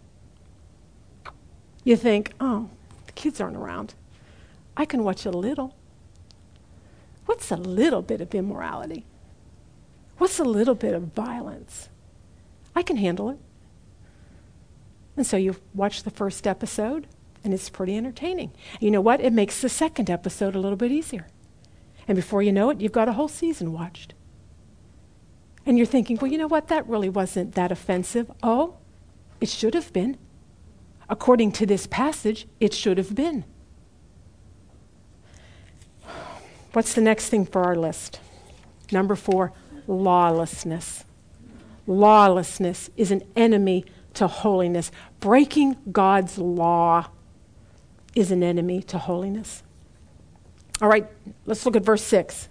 You 1.84 1.96
think, 1.96 2.34
oh, 2.40 2.70
the 3.06 3.12
kids 3.14 3.42
aren't 3.42 3.58
around. 3.58 3.94
I 4.78 4.86
can 4.86 5.04
watch 5.04 5.26
a 5.26 5.32
little. 5.32 5.76
What's 7.26 7.52
a 7.52 7.58
little 7.58 8.02
bit 8.02 8.22
of 8.22 8.34
immorality? 8.34 9.06
What's 10.18 10.40
a 10.40 10.44
little 10.44 10.76
bit 10.76 10.94
of 10.94 11.14
violence? 11.14 11.90
I 12.80 12.82
can 12.82 12.96
handle 12.96 13.30
it. 13.30 13.38
And 15.18 15.28
so 15.28 15.36
you 15.36 15.58
watch 15.74 16.04
the 16.04 16.10
first 16.10 16.48
episode, 16.48 17.08
and 17.44 17.54
it's 17.54 17.70
pretty 17.70 17.98
entertaining. 17.98 18.54
You 18.80 18.90
know 18.90 19.02
what? 19.02 19.20
It 19.20 19.34
makes 19.34 19.60
the 19.60 19.68
second 19.68 20.10
episode 20.10 20.56
a 20.56 20.60
little 20.60 20.78
bit 20.78 20.90
easier. 20.90 21.28
And 22.08 22.16
before 22.16 22.42
you 22.42 22.54
know 22.54 22.70
it, 22.70 22.80
you've 22.80 22.94
got 22.94 23.10
a 23.10 23.14
whole 23.14 23.28
season 23.28 23.74
watched. 23.74 24.14
And 25.66 25.78
you're 25.78 25.86
thinking, 25.86 26.18
well, 26.22 26.32
you 26.32 26.38
know 26.38 26.48
what? 26.48 26.70
That 26.70 26.88
really 26.88 27.10
wasn't 27.10 27.56
that 27.56 27.70
offensive. 27.70 28.32
Oh, 28.42 28.78
it 29.42 29.50
should 29.50 29.74
have 29.74 29.92
been. 29.92 30.18
According 31.10 31.52
to 31.54 31.66
this 31.66 31.86
passage, 31.86 32.48
it 32.62 32.74
should 32.74 32.98
have 32.98 33.14
been. 33.14 33.44
What's 36.72 36.94
the 36.94 37.02
next 37.02 37.28
thing 37.28 37.46
for 37.46 37.66
our 37.66 37.76
list? 37.76 38.22
Number 38.90 39.18
four, 39.18 39.52
lawlessness. 39.86 41.04
Lawlessness 41.90 42.92
is 42.98 43.10
an 43.10 43.24
enemy 43.36 43.84
to 44.14 44.28
holiness. 44.28 44.92
Breaking 45.20 45.76
God's 45.92 46.38
law 46.38 47.08
is 48.14 48.30
an 48.30 48.44
enemy 48.44 48.84
to 48.84 49.00
holiness. 49.00 49.64
All 50.84 50.88
right, 50.88 51.08
let's 51.48 51.66
look 51.66 51.76
at 51.76 51.84
verse 51.84 52.04
6. 52.04 52.48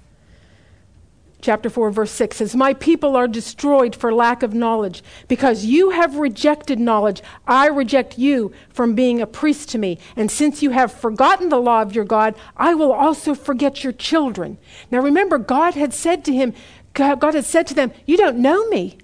chapter 1.40 1.70
4 1.70 1.92
verse 1.92 2.11
6 2.11 2.38
says 2.38 2.57
my 2.57 2.74
people 2.74 3.14
are 3.14 3.29
destroyed 3.29 3.94
for 3.94 4.12
lack 4.12 4.42
of 4.42 4.55
knowledge 4.55 5.05
because 5.29 5.64
you 5.64 5.90
have 5.90 6.16
rejected 6.16 6.81
knowledge 6.81 7.22
i 7.46 7.68
reject 7.68 8.18
you 8.18 8.51
from 8.70 8.96
being 8.96 9.20
a 9.20 9.27
priest 9.27 9.68
to 9.68 9.79
me 9.79 10.01
and 10.16 10.33
since 10.33 10.64
you 10.64 10.70
have 10.70 10.92
forgotten 10.92 11.48
the 11.48 11.61
law 11.61 11.81
of 11.81 11.94
your 11.94 12.05
god 12.05 12.35
i 12.57 12.74
will 12.74 12.92
also 12.92 13.37
forget 13.37 13.85
your 13.85 13.92
children 13.92 14.59
now 14.90 14.98
remember 14.98 15.38
god 15.38 15.74
had 15.74 15.94
said 15.94 16.24
to 16.24 16.33
him 16.33 16.53
god, 16.92 17.35
had 17.35 17.44
said 17.44 17.68
to 17.68 17.74
them 17.74 17.92
you 18.05 18.16
don't 18.16 18.37
know 18.37 18.66
me 18.66 18.98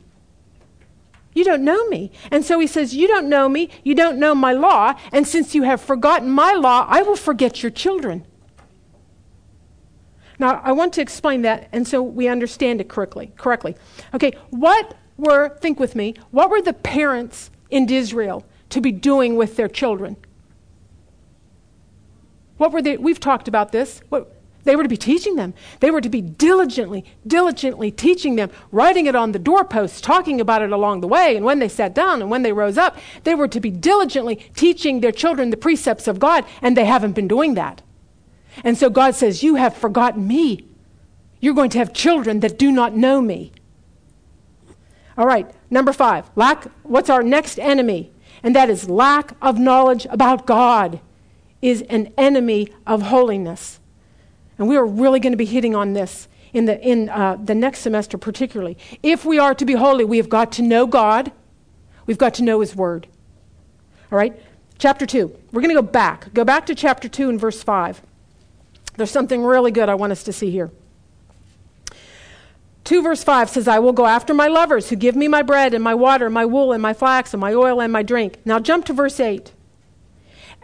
you 1.35 1.45
don't 1.45 1.63
know 1.63 1.89
me. 1.89 2.13
And 2.31 2.45
so 2.45 2.59
he 2.61 2.67
says, 2.67 2.95
You 2.95 3.09
don't 3.09 3.29
know 3.29 3.49
me. 3.49 3.69
You 3.83 3.95
don't 3.95 4.19
know 4.19 4.35
my 4.35 4.53
law. 4.53 4.95
And 5.13 5.27
since 5.27 5.55
you 5.55 5.65
have 5.65 5.81
forgotten 5.81 6.31
my 6.31 6.53
law, 6.53 6.87
I 6.89 7.03
will 7.03 7.17
forget 7.17 7.63
your 7.63 7.71
children. 7.71 8.25
Now, 10.39 10.61
I 10.65 10.73
want 10.73 10.93
to 10.95 11.01
explain 11.01 11.43
that, 11.43 11.69
and 11.73 11.87
so 11.87 12.03
we 12.03 12.27
understand 12.27 12.81
it 12.81 12.89
correctly. 12.89 13.33
Correctly, 13.37 13.77
okay. 14.15 14.33
What 14.51 14.97
were 15.17 15.57
think 15.61 15.79
with 15.79 15.95
me? 15.95 16.15
What 16.31 16.51
were 16.51 16.61
the 16.61 16.73
parents 16.73 17.51
in 17.71 17.89
Israel 17.89 18.45
to 18.71 18.81
be 18.81 18.91
doing 18.91 19.37
with 19.37 19.57
their 19.57 19.69
children? 19.69 20.17
What 22.57 22.73
were 22.73 22.83
they? 22.83 22.97
We've 22.97 23.21
talked 23.21 23.47
about 23.47 23.73
this. 23.73 24.01
What, 24.09 24.34
they 24.65 24.77
were 24.77 24.83
to 24.83 24.89
be 24.89 24.97
teaching 24.97 25.37
them. 25.37 25.55
They 25.81 25.91
were 25.91 26.01
to 26.01 26.09
be 26.09 26.21
diligently, 26.21 27.05
diligently 27.27 27.91
teaching 27.91 28.37
them, 28.37 28.51
writing 28.73 29.07
it 29.07 29.15
on 29.15 29.33
the 29.33 29.39
doorposts, 29.39 30.01
talking 30.01 30.41
about 30.41 30.63
it 30.63 30.73
along 30.73 31.01
the 31.01 31.09
way, 31.09 31.37
and 31.37 31.45
when 31.45 31.59
they 31.59 31.69
sat 31.69 31.95
down 31.95 32.21
and 32.23 32.31
when 32.31 32.43
they 32.43 32.53
rose 32.53 32.79
up. 32.79 32.97
They 33.25 33.35
were 33.35 33.49
to 33.49 33.61
be 33.61 33.71
diligently 33.71 34.37
teaching 34.55 35.01
their 35.01 35.13
children 35.13 35.51
the 35.51 35.57
precepts 35.57 36.09
of 36.09 36.19
God, 36.19 36.45
and 36.63 36.77
they 36.77 36.87
haven't 36.87 37.13
been 37.13 37.29
doing 37.29 37.55
that. 37.55 37.83
And 38.63 38.79
so 38.79 38.89
God 38.89 39.15
says, 39.15 39.43
You 39.43 39.57
have 39.57 39.77
forgotten 39.77 40.27
me. 40.27 40.67
You're 41.41 41.55
going 41.55 41.71
to 41.71 41.79
have 41.79 41.93
children 41.93 42.41
that 42.41 42.59
do 42.59 42.73
not 42.73 42.97
know 42.97 43.21
me. 43.21 43.53
All 45.17 45.27
right, 45.27 45.49
number 45.71 45.93
five, 45.93 46.31
lack, 46.35 46.65
what's 46.83 47.11
our 47.11 47.23
next 47.23 47.59
enemy? 47.59 48.13
And 48.43 48.57
that 48.57 48.71
is 48.71 48.89
lack 48.89 49.33
of 49.41 49.59
knowledge 49.59 50.07
about 50.11 50.47
God 50.47 51.01
is 51.63 51.83
an 51.83 52.13
enemy 52.19 52.69
of 52.87 53.03
holiness. 53.03 53.81
And 54.59 54.69
we 54.69 54.77
are 54.77 54.87
really 54.87 55.21
going 55.21 55.33
to 55.33 55.37
be 55.37 55.45
hitting 55.45 55.75
on 55.75 55.93
this 55.93 56.29
in 56.53 56.67
the, 56.67 56.81
in, 56.81 57.09
uh, 57.09 57.37
the 57.43 57.55
next 57.55 57.81
semester, 57.81 58.17
particularly. 58.17 58.79
If 59.03 59.25
we 59.25 59.39
are 59.39 59.55
to 59.55 59.65
be 59.65 59.75
holy, 59.75 60.05
we 60.05 60.19
have 60.19 60.29
got 60.29 60.53
to 60.53 60.63
know 60.63 60.87
God, 60.87 61.33
we've 62.07 62.19
got 62.19 62.35
to 62.35 62.43
know 62.43 62.61
His 62.61 62.77
Word. 62.77 63.09
All 64.13 64.19
right, 64.19 64.41
chapter 64.79 65.07
2. 65.07 65.37
We're 65.53 65.61
going 65.61 65.75
to 65.75 65.83
go 65.83 65.87
back. 65.87 66.33
Go 66.33 66.45
back 66.45 66.67
to 66.67 66.75
chapter 66.75 67.09
2 67.09 67.29
and 67.29 67.41
verse 67.41 67.63
5. 67.63 68.01
There's 68.97 69.11
something 69.11 69.43
really 69.43 69.73
good 69.73 69.89
I 69.89 69.95
want 69.97 70.13
us 70.13 70.23
to 70.25 70.33
see 70.33 70.51
here. 70.51 70.71
2 72.85 73.03
verse 73.03 73.25
5 73.25 73.49
says, 73.49 73.67
I 73.67 73.79
will 73.79 73.93
go 73.93 74.07
after 74.07 74.35
my 74.35 74.47
lovers 74.47 74.91
who 74.91 74.97
give 74.97 75.17
me 75.17 75.27
my 75.27 75.43
bread 75.43 75.75
and 75.75 75.83
my 75.83 75.95
water, 75.95 76.29
my 76.29 76.45
wool 76.45 76.73
and 76.73 76.83
my 76.83 76.93
flax 76.93 77.33
and 77.33 77.41
my 77.41 77.55
oil 77.55 77.81
and 77.81 77.93
my 77.93 78.03
drink. 78.03 78.39
Now 78.45 78.59
jump 78.61 78.85
to 78.87 78.93
verse 78.93 79.19
8. 79.19 79.53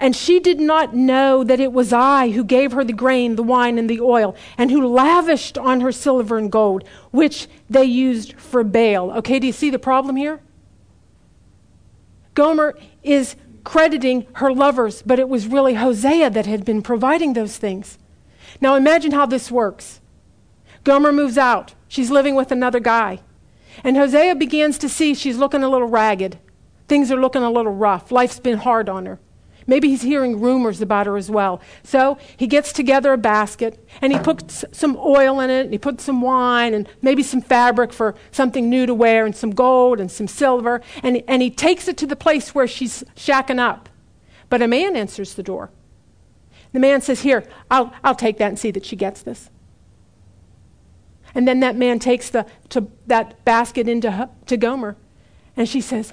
And 0.00 0.16
she 0.16 0.40
did 0.40 0.58
not 0.58 0.94
know 0.94 1.44
that 1.44 1.60
it 1.60 1.74
was 1.74 1.92
I 1.92 2.30
who 2.30 2.42
gave 2.42 2.72
her 2.72 2.82
the 2.82 2.94
grain, 2.94 3.36
the 3.36 3.42
wine, 3.42 3.76
and 3.78 3.88
the 3.88 4.00
oil, 4.00 4.34
and 4.56 4.70
who 4.70 4.88
lavished 4.88 5.58
on 5.58 5.82
her 5.82 5.92
silver 5.92 6.38
and 6.38 6.50
gold, 6.50 6.84
which 7.10 7.48
they 7.68 7.84
used 7.84 8.32
for 8.40 8.64
Baal. 8.64 9.10
Okay, 9.18 9.38
do 9.38 9.46
you 9.46 9.52
see 9.52 9.68
the 9.68 9.78
problem 9.78 10.16
here? 10.16 10.40
Gomer 12.32 12.78
is 13.02 13.36
crediting 13.62 14.26
her 14.34 14.50
lovers, 14.50 15.02
but 15.02 15.18
it 15.18 15.28
was 15.28 15.46
really 15.46 15.74
Hosea 15.74 16.30
that 16.30 16.46
had 16.46 16.64
been 16.64 16.80
providing 16.80 17.34
those 17.34 17.58
things. 17.58 17.98
Now 18.58 18.76
imagine 18.76 19.12
how 19.12 19.26
this 19.26 19.50
works. 19.50 20.00
Gomer 20.82 21.12
moves 21.12 21.36
out. 21.36 21.74
She's 21.88 22.10
living 22.10 22.34
with 22.34 22.50
another 22.50 22.80
guy. 22.80 23.20
And 23.84 23.98
Hosea 23.98 24.34
begins 24.34 24.78
to 24.78 24.88
see 24.88 25.12
she's 25.12 25.36
looking 25.36 25.62
a 25.62 25.68
little 25.68 25.88
ragged. 25.88 26.38
Things 26.88 27.12
are 27.12 27.20
looking 27.20 27.42
a 27.42 27.50
little 27.50 27.74
rough. 27.74 28.10
Life's 28.10 28.40
been 28.40 28.58
hard 28.58 28.88
on 28.88 29.04
her. 29.04 29.20
Maybe 29.70 29.88
he's 29.88 30.02
hearing 30.02 30.40
rumors 30.40 30.82
about 30.82 31.06
her 31.06 31.16
as 31.16 31.30
well. 31.30 31.60
So 31.84 32.18
he 32.36 32.48
gets 32.48 32.72
together 32.72 33.12
a 33.12 33.16
basket 33.16 33.78
and 34.02 34.12
he 34.12 34.18
puts 34.18 34.64
some 34.72 34.96
oil 34.96 35.38
in 35.38 35.48
it 35.48 35.60
and 35.60 35.72
he 35.72 35.78
puts 35.78 36.02
some 36.02 36.20
wine 36.20 36.74
and 36.74 36.88
maybe 37.02 37.22
some 37.22 37.40
fabric 37.40 37.92
for 37.92 38.16
something 38.32 38.68
new 38.68 38.84
to 38.84 38.92
wear 38.92 39.24
and 39.24 39.36
some 39.36 39.52
gold 39.52 40.00
and 40.00 40.10
some 40.10 40.26
silver. 40.26 40.80
And, 41.04 41.22
and 41.28 41.40
he 41.40 41.50
takes 41.50 41.86
it 41.86 41.96
to 41.98 42.06
the 42.08 42.16
place 42.16 42.52
where 42.52 42.66
she's 42.66 43.04
shacking 43.14 43.60
up. 43.60 43.88
But 44.48 44.60
a 44.60 44.66
man 44.66 44.96
answers 44.96 45.34
the 45.34 45.44
door. 45.44 45.70
The 46.72 46.80
man 46.80 47.00
says, 47.00 47.20
Here, 47.20 47.44
I'll, 47.70 47.92
I'll 48.02 48.16
take 48.16 48.38
that 48.38 48.48
and 48.48 48.58
see 48.58 48.72
that 48.72 48.84
she 48.84 48.96
gets 48.96 49.22
this. 49.22 49.50
And 51.32 51.46
then 51.46 51.60
that 51.60 51.76
man 51.76 52.00
takes 52.00 52.28
the, 52.28 52.44
to, 52.70 52.88
that 53.06 53.44
basket 53.44 53.86
into 53.86 54.10
her, 54.10 54.30
to 54.46 54.56
Gomer, 54.56 54.96
and 55.56 55.68
she 55.68 55.80
says, 55.80 56.12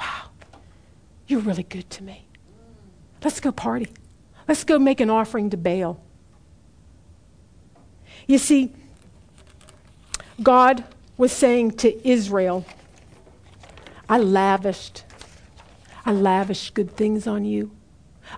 Wow, 0.00 0.30
you're 1.26 1.40
really 1.40 1.64
good 1.64 1.90
to 1.90 2.02
me. 2.02 2.23
Let's 3.24 3.40
go 3.40 3.50
party. 3.50 3.88
Let's 4.46 4.64
go 4.64 4.78
make 4.78 5.00
an 5.00 5.08
offering 5.08 5.48
to 5.50 5.56
Baal. 5.56 5.98
You 8.26 8.38
see, 8.38 8.72
God 10.42 10.84
was 11.16 11.32
saying 11.32 11.72
to 11.78 12.08
Israel, 12.08 12.66
I 14.08 14.18
lavished, 14.18 15.04
I 16.04 16.12
lavished 16.12 16.74
good 16.74 16.94
things 16.96 17.26
on 17.26 17.44
you. 17.44 17.70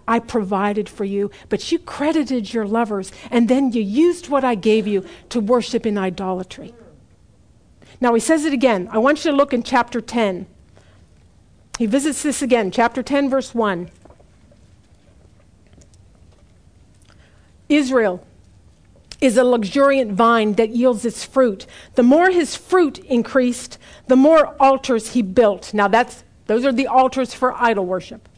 I 0.06 0.18
provided 0.18 0.88
for 0.88 1.04
you, 1.04 1.30
but 1.48 1.70
you 1.72 1.78
credited 1.78 2.52
your 2.52 2.66
lovers, 2.66 3.12
and 3.30 3.48
then 3.48 3.72
you 3.72 3.82
used 3.82 4.28
what 4.28 4.44
I 4.44 4.54
gave 4.54 4.86
you 4.86 5.04
to 5.30 5.40
worship 5.40 5.86
in 5.86 5.96
idolatry. 5.96 6.74
Now 8.00 8.14
he 8.14 8.20
says 8.20 8.44
it 8.44 8.52
again. 8.52 8.88
I 8.92 8.98
want 8.98 9.24
you 9.24 9.30
to 9.30 9.36
look 9.36 9.54
in 9.54 9.62
chapter 9.62 10.00
10. 10.00 10.46
He 11.78 11.86
visits 11.86 12.22
this 12.22 12.42
again, 12.42 12.70
chapter 12.70 13.02
10, 13.02 13.30
verse 13.30 13.54
1. 13.54 13.90
Israel 17.68 18.24
is 19.20 19.36
a 19.36 19.44
luxuriant 19.44 20.12
vine 20.12 20.54
that 20.54 20.70
yields 20.70 21.04
its 21.04 21.24
fruit. 21.24 21.66
The 21.94 22.02
more 22.02 22.30
his 22.30 22.54
fruit 22.54 22.98
increased, 22.98 23.78
the 24.08 24.16
more 24.16 24.54
altars 24.60 25.12
he 25.12 25.22
built. 25.22 25.72
Now 25.72 25.88
that's 25.88 26.22
those 26.46 26.64
are 26.64 26.72
the 26.72 26.86
altars 26.86 27.34
for 27.34 27.52
idol 27.54 27.86
worship. 27.86 28.28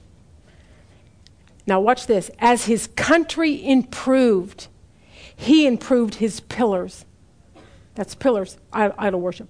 Now, 1.66 1.80
watch 1.80 2.06
this. 2.06 2.30
As 2.38 2.64
his 2.64 2.86
country 2.96 3.62
improved, 3.62 4.68
he 5.36 5.66
improved 5.66 6.14
his 6.14 6.40
pillars. 6.40 7.04
That's 7.94 8.14
pillars, 8.14 8.56
idol 8.72 9.20
worship. 9.20 9.48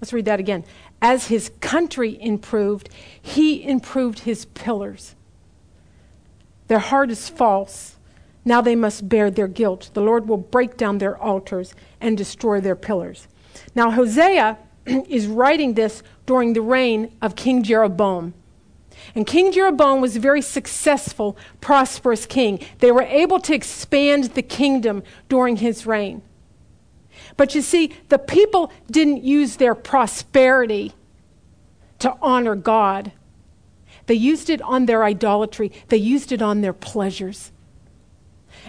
Let's 0.00 0.14
read 0.14 0.24
that 0.24 0.40
again. 0.40 0.64
As 1.02 1.26
his 1.26 1.50
country 1.60 2.16
improved, 2.22 2.88
he 3.20 3.62
improved 3.62 4.20
his 4.20 4.46
pillars. 4.46 5.14
Their 6.68 6.78
heart 6.78 7.10
is 7.10 7.28
false. 7.28 7.96
Now 8.44 8.60
they 8.60 8.76
must 8.76 9.08
bear 9.08 9.30
their 9.30 9.48
guilt. 9.48 9.90
The 9.94 10.00
Lord 10.00 10.28
will 10.28 10.38
break 10.38 10.76
down 10.76 10.98
their 10.98 11.16
altars 11.18 11.74
and 12.00 12.16
destroy 12.16 12.60
their 12.60 12.76
pillars. 12.76 13.28
Now, 13.74 13.90
Hosea 13.90 14.58
is 14.86 15.26
writing 15.26 15.74
this 15.74 16.02
during 16.26 16.52
the 16.52 16.62
reign 16.62 17.12
of 17.20 17.36
King 17.36 17.62
Jeroboam. 17.62 18.34
And 19.14 19.26
King 19.26 19.52
Jeroboam 19.52 20.00
was 20.00 20.16
a 20.16 20.20
very 20.20 20.42
successful, 20.42 21.36
prosperous 21.60 22.26
king. 22.26 22.60
They 22.78 22.92
were 22.92 23.02
able 23.02 23.40
to 23.40 23.54
expand 23.54 24.24
the 24.24 24.42
kingdom 24.42 25.02
during 25.28 25.56
his 25.56 25.86
reign. 25.86 26.22
But 27.36 27.54
you 27.54 27.62
see, 27.62 27.92
the 28.08 28.18
people 28.18 28.72
didn't 28.90 29.24
use 29.24 29.56
their 29.56 29.74
prosperity 29.74 30.92
to 32.00 32.16
honor 32.20 32.54
God. 32.54 33.12
They 34.06 34.14
used 34.14 34.50
it 34.50 34.62
on 34.62 34.86
their 34.86 35.04
idolatry, 35.04 35.72
they 35.88 35.96
used 35.96 36.32
it 36.32 36.42
on 36.42 36.60
their 36.60 36.72
pleasures. 36.72 37.52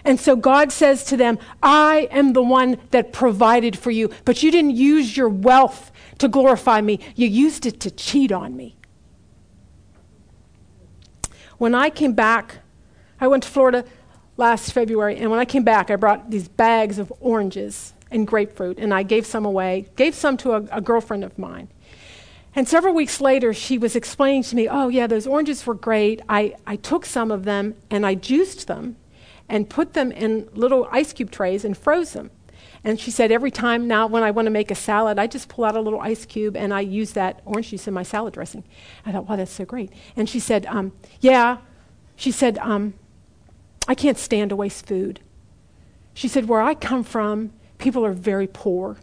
And 0.04 0.20
so 0.20 0.36
God 0.36 0.72
says 0.72 1.04
to 1.06 1.18
them, 1.18 1.40
I 1.62 2.08
am 2.12 2.34
the 2.34 2.42
one 2.42 2.78
that 2.92 3.14
provided 3.14 3.78
for 3.78 3.92
you, 3.92 4.10
but 4.26 4.44
you 4.44 4.52
didn't 4.52 4.76
use 4.76 5.16
your 5.16 5.30
wealth 5.30 5.92
to 6.20 6.28
glorify 6.28 6.82
me. 6.82 7.00
You 7.16 7.28
used 7.28 7.66
it 7.66 7.80
to 7.82 7.92
cheat 7.92 8.32
on 8.32 8.56
me. 8.56 8.76
When 11.58 11.76
I 11.76 11.90
came 11.90 12.14
back, 12.14 12.60
I 13.20 13.28
went 13.28 13.44
to 13.44 13.50
Florida 13.50 13.84
last 14.38 14.72
February, 14.72 15.18
and 15.18 15.30
when 15.30 15.40
I 15.40 15.46
came 15.46 15.64
back, 15.64 15.92
I 15.92 15.98
brought 15.98 16.32
these 16.32 16.48
bags 16.48 16.98
of 16.98 17.12
oranges 17.20 17.94
and 18.10 18.26
grapefruit, 18.26 18.80
and 18.80 18.94
I 18.94 19.04
gave 19.04 19.26
some 19.26 19.46
away, 19.46 19.88
gave 19.98 20.16
some 20.16 20.38
to 20.38 20.54
a, 20.54 20.64
a 20.72 20.82
girlfriend 20.82 21.26
of 21.26 21.38
mine. 21.38 21.68
And 22.56 22.68
several 22.68 22.94
weeks 22.94 23.22
later, 23.22 23.54
she 23.54 23.78
was 23.78 23.96
explaining 23.96 24.44
to 24.44 24.56
me, 24.56 24.68
oh, 24.68 24.88
yeah, 24.88 25.08
those 25.08 25.28
oranges 25.28 25.66
were 25.68 25.76
great. 25.76 26.22
I, 26.28 26.56
I 26.66 26.78
took 26.78 27.06
some 27.06 27.32
of 27.32 27.44
them 27.46 27.76
and 27.92 28.06
I 28.06 28.16
juiced 28.16 28.68
them 28.68 28.96
and 29.50 29.70
put 29.70 29.94
them 29.94 30.12
in 30.12 30.48
little 30.54 30.88
ice 30.92 31.12
cube 31.12 31.32
trays 31.32 31.66
and 31.66 31.78
froze 31.78 32.14
them. 32.14 32.32
And 32.84 33.00
she 33.00 33.12
said, 33.12 33.32
every 33.32 33.52
time 33.52 33.88
now 33.88 34.08
when 34.08 34.24
I 34.24 34.32
want 34.32 34.46
to 34.46 34.52
make 34.52 34.72
a 34.72 34.76
salad, 34.76 35.20
I 35.20 35.28
just 35.28 35.50
pull 35.50 35.66
out 35.66 35.76
a 35.76 35.82
little 35.82 36.00
ice 36.00 36.26
cube 36.26 36.56
and 36.56 36.74
I 36.74 36.80
use 36.82 37.12
that 37.14 37.42
orange 37.44 37.72
juice 37.72 37.88
in 37.88 37.94
my 37.94 38.04
salad 38.04 38.34
dressing. 38.34 38.64
I 39.06 39.12
thought, 39.12 39.28
wow, 39.28 39.36
that's 39.36 39.52
so 39.52 39.66
great. 39.66 39.92
And 40.16 40.30
she 40.30 40.40
said, 40.40 40.66
um, 40.68 40.94
yeah. 41.20 41.58
She 42.16 42.32
said, 42.32 42.58
um, 42.60 42.94
I 43.88 43.96
can't 43.96 44.18
stand 44.18 44.52
to 44.52 44.56
waste 44.56 44.86
food. 44.86 45.20
She 46.14 46.28
said, 46.28 46.48
where 46.48 46.62
I 46.62 46.74
come 46.74 47.04
from, 47.04 47.52
people 47.78 48.06
are 48.06 48.14
very 48.14 48.48
poor. 48.48 48.98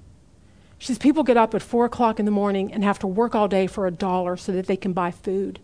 She 0.78 0.88
says, 0.88 0.98
People 0.98 1.22
get 1.22 1.36
up 1.36 1.54
at 1.54 1.62
four 1.62 1.84
o'clock 1.86 2.18
in 2.18 2.26
the 2.26 2.30
morning 2.30 2.72
and 2.72 2.84
have 2.84 2.98
to 3.00 3.06
work 3.06 3.34
all 3.34 3.48
day 3.48 3.66
for 3.66 3.86
a 3.86 3.90
dollar 3.90 4.36
so 4.36 4.52
that 4.52 4.66
they 4.66 4.76
can 4.76 4.92
buy 4.92 5.10
food. 5.10 5.58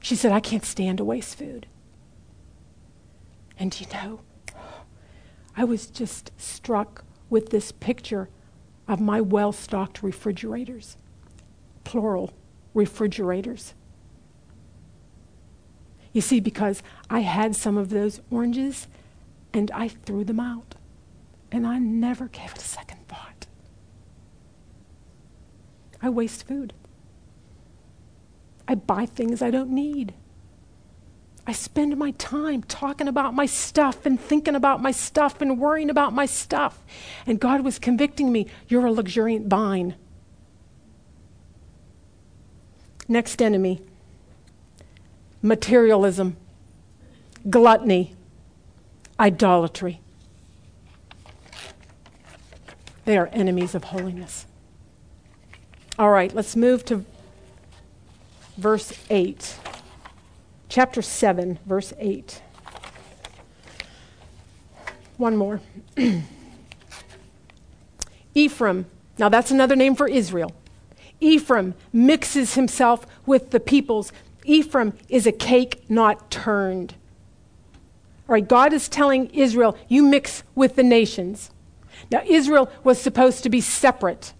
She 0.00 0.16
said, 0.16 0.32
I 0.32 0.40
can't 0.40 0.64
stand 0.64 0.98
to 0.98 1.04
waste 1.04 1.36
food. 1.36 1.66
And 3.62 3.80
you 3.80 3.86
know, 3.92 4.18
I 5.56 5.62
was 5.62 5.86
just 5.86 6.32
struck 6.36 7.04
with 7.30 7.50
this 7.50 7.70
picture 7.70 8.28
of 8.88 9.00
my 9.00 9.20
well 9.20 9.52
stocked 9.52 10.02
refrigerators, 10.02 10.96
plural 11.84 12.32
refrigerators. 12.74 13.74
You 16.12 16.20
see, 16.20 16.40
because 16.40 16.82
I 17.08 17.20
had 17.20 17.54
some 17.54 17.76
of 17.76 17.90
those 17.90 18.20
oranges 18.32 18.88
and 19.54 19.70
I 19.70 19.86
threw 19.86 20.24
them 20.24 20.40
out. 20.40 20.74
And 21.52 21.64
I 21.64 21.78
never 21.78 22.26
gave 22.26 22.50
it 22.50 22.58
a 22.58 22.64
second 22.64 23.06
thought. 23.06 23.46
I 26.02 26.08
waste 26.08 26.48
food. 26.48 26.72
I 28.66 28.74
buy 28.74 29.06
things 29.06 29.40
I 29.40 29.52
don't 29.52 29.70
need. 29.70 30.14
I 31.46 31.52
spend 31.52 31.96
my 31.96 32.12
time 32.12 32.62
talking 32.62 33.08
about 33.08 33.34
my 33.34 33.46
stuff 33.46 34.06
and 34.06 34.20
thinking 34.20 34.54
about 34.54 34.80
my 34.80 34.92
stuff 34.92 35.40
and 35.40 35.58
worrying 35.58 35.90
about 35.90 36.12
my 36.12 36.26
stuff. 36.26 36.78
And 37.26 37.40
God 37.40 37.62
was 37.62 37.78
convicting 37.78 38.30
me 38.30 38.46
you're 38.68 38.86
a 38.86 38.92
luxuriant 38.92 39.48
vine. 39.48 39.96
Next 43.08 43.42
enemy 43.42 43.82
materialism, 45.42 46.36
gluttony, 47.50 48.14
idolatry. 49.18 50.00
They 53.04 53.18
are 53.18 53.26
enemies 53.32 53.74
of 53.74 53.84
holiness. 53.84 54.46
All 55.98 56.10
right, 56.10 56.32
let's 56.32 56.54
move 56.54 56.84
to 56.86 57.04
verse 58.56 58.92
8. 59.10 59.56
Chapter 60.72 61.02
7, 61.02 61.58
verse 61.66 61.92
8. 61.98 62.40
One 65.18 65.36
more. 65.36 65.60
Ephraim, 68.34 68.86
now 69.18 69.28
that's 69.28 69.50
another 69.50 69.76
name 69.76 69.94
for 69.94 70.08
Israel. 70.08 70.50
Ephraim 71.20 71.74
mixes 71.92 72.54
himself 72.54 73.06
with 73.26 73.50
the 73.50 73.60
peoples. 73.60 74.14
Ephraim 74.46 74.94
is 75.10 75.26
a 75.26 75.30
cake 75.30 75.90
not 75.90 76.30
turned. 76.30 76.94
All 78.26 78.32
right, 78.32 78.48
God 78.48 78.72
is 78.72 78.88
telling 78.88 79.28
Israel, 79.28 79.76
you 79.88 80.02
mix 80.02 80.42
with 80.54 80.76
the 80.76 80.82
nations. 80.82 81.50
Now, 82.10 82.22
Israel 82.24 82.70
was 82.82 82.98
supposed 82.98 83.42
to 83.42 83.50
be 83.50 83.60
separate, 83.60 84.32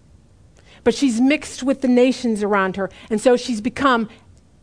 but 0.83 0.95
she's 0.95 1.21
mixed 1.21 1.63
with 1.63 1.83
the 1.83 1.89
nations 1.89 2.43
around 2.43 2.77
her, 2.77 2.89
and 3.11 3.21
so 3.21 3.37
she's 3.37 3.61
become 3.61 4.09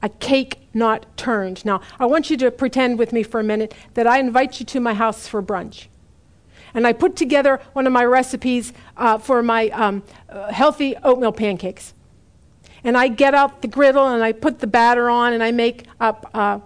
a 0.01 0.09
cake 0.09 0.67
not 0.73 1.05
turned. 1.17 1.65
Now, 1.65 1.81
I 1.99 2.05
want 2.05 2.29
you 2.29 2.37
to 2.37 2.51
pretend 2.51 2.99
with 2.99 3.11
me 3.11 3.23
for 3.23 3.39
a 3.39 3.43
minute 3.43 3.73
that 3.95 4.07
I 4.07 4.19
invite 4.19 4.59
you 4.59 4.65
to 4.67 4.79
my 4.79 4.93
house 4.93 5.27
for 5.27 5.41
brunch. 5.43 5.87
And 6.73 6.85
I 6.85 6.93
put 6.93 7.15
together 7.15 7.59
one 7.73 7.87
of 7.87 7.93
my 7.93 8.05
recipes 8.05 8.73
uh, 8.95 9.17
for 9.17 9.41
my 9.41 9.69
um, 9.69 10.03
uh, 10.29 10.51
healthy 10.51 10.95
oatmeal 11.03 11.31
pancakes. 11.31 11.93
And 12.83 12.95
I 12.95 13.07
get 13.07 13.33
out 13.33 13.61
the 13.61 13.67
griddle 13.67 14.07
and 14.07 14.23
I 14.23 14.31
put 14.31 14.59
the 14.59 14.67
batter 14.67 15.09
on 15.09 15.33
and 15.33 15.43
I 15.43 15.51
make 15.51 15.85
up 15.99 16.29
uh, 16.33 16.59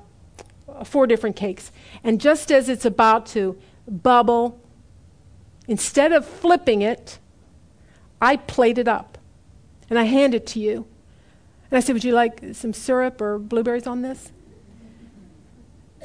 four 0.84 1.08
different 1.08 1.36
cakes. 1.36 1.72
And 2.04 2.20
just 2.22 2.52
as 2.52 2.70
it's 2.70 2.86
about 2.86 3.26
to 3.28 3.58
bubble, 3.88 4.60
instead 5.68 6.12
of 6.12 6.28
flipping 6.28 6.82
it, 6.82 7.20
I 8.22 8.38
plate 8.38 8.78
it 8.78 8.88
up 8.88 9.18
and 9.90 9.98
I 9.98 10.04
hand 10.04 10.36
it 10.36 10.46
to 10.48 10.60
you. 10.60 10.86
And 11.74 11.78
I 11.78 11.80
said, 11.80 11.94
Would 11.94 12.04
you 12.04 12.14
like 12.14 12.40
some 12.54 12.72
syrup 12.72 13.20
or 13.20 13.40
blueberries 13.40 13.88
on 13.88 14.04
this? 14.04 14.32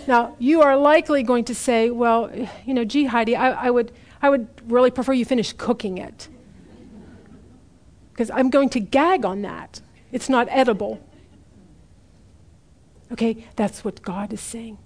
Now, 0.07 0.35
you 0.39 0.62
are 0.62 0.79
likely 0.79 1.23
going 1.23 1.45
to 1.45 1.55
say, 1.55 1.91
Well, 1.91 2.31
you 2.64 2.73
know, 2.73 2.87
gee, 2.87 3.05
Heidi, 3.05 3.37
I, 3.37 3.66
I 3.66 3.71
would, 3.71 3.93
I 4.23 4.31
would 4.31 4.49
really 4.64 4.91
prefer 4.91 5.12
you 5.12 5.27
finish 5.27 5.53
cooking 5.53 5.99
it. 5.99 6.29
Because 8.11 8.31
I'm 8.31 8.49
going 8.49 8.71
to 8.71 8.81
gag 8.81 9.27
on 9.27 9.43
that. 9.43 9.83
It's 10.11 10.31
not 10.31 10.49
edible. 10.51 11.07
Okay, 13.12 13.47
that's 13.55 13.85
what 13.85 14.01
God 14.01 14.33
is 14.33 14.41
saying. 14.41 14.79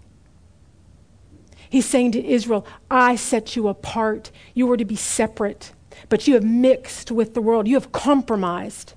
He's 1.70 1.86
saying 1.86 2.10
to 2.12 2.26
Israel, 2.26 2.66
I 2.90 3.14
set 3.14 3.54
you 3.54 3.68
apart. 3.68 4.32
You 4.52 4.66
were 4.66 4.76
to 4.76 4.84
be 4.84 4.96
separate, 4.96 5.70
but 6.08 6.26
you 6.26 6.34
have 6.34 6.42
mixed 6.42 7.12
with 7.12 7.34
the 7.34 7.40
world. 7.40 7.68
You 7.68 7.74
have 7.76 7.92
compromised. 7.92 8.94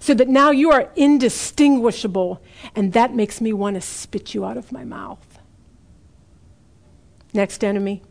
So 0.00 0.14
that 0.14 0.28
now 0.28 0.50
you 0.50 0.70
are 0.70 0.90
indistinguishable, 0.96 2.40
and 2.74 2.92
that 2.92 3.14
makes 3.14 3.40
me 3.40 3.52
want 3.52 3.74
to 3.74 3.80
spit 3.80 4.34
you 4.34 4.44
out 4.44 4.56
of 4.56 4.72
my 4.72 4.84
mouth. 4.84 5.38
Next 7.32 7.62
enemy 7.62 8.02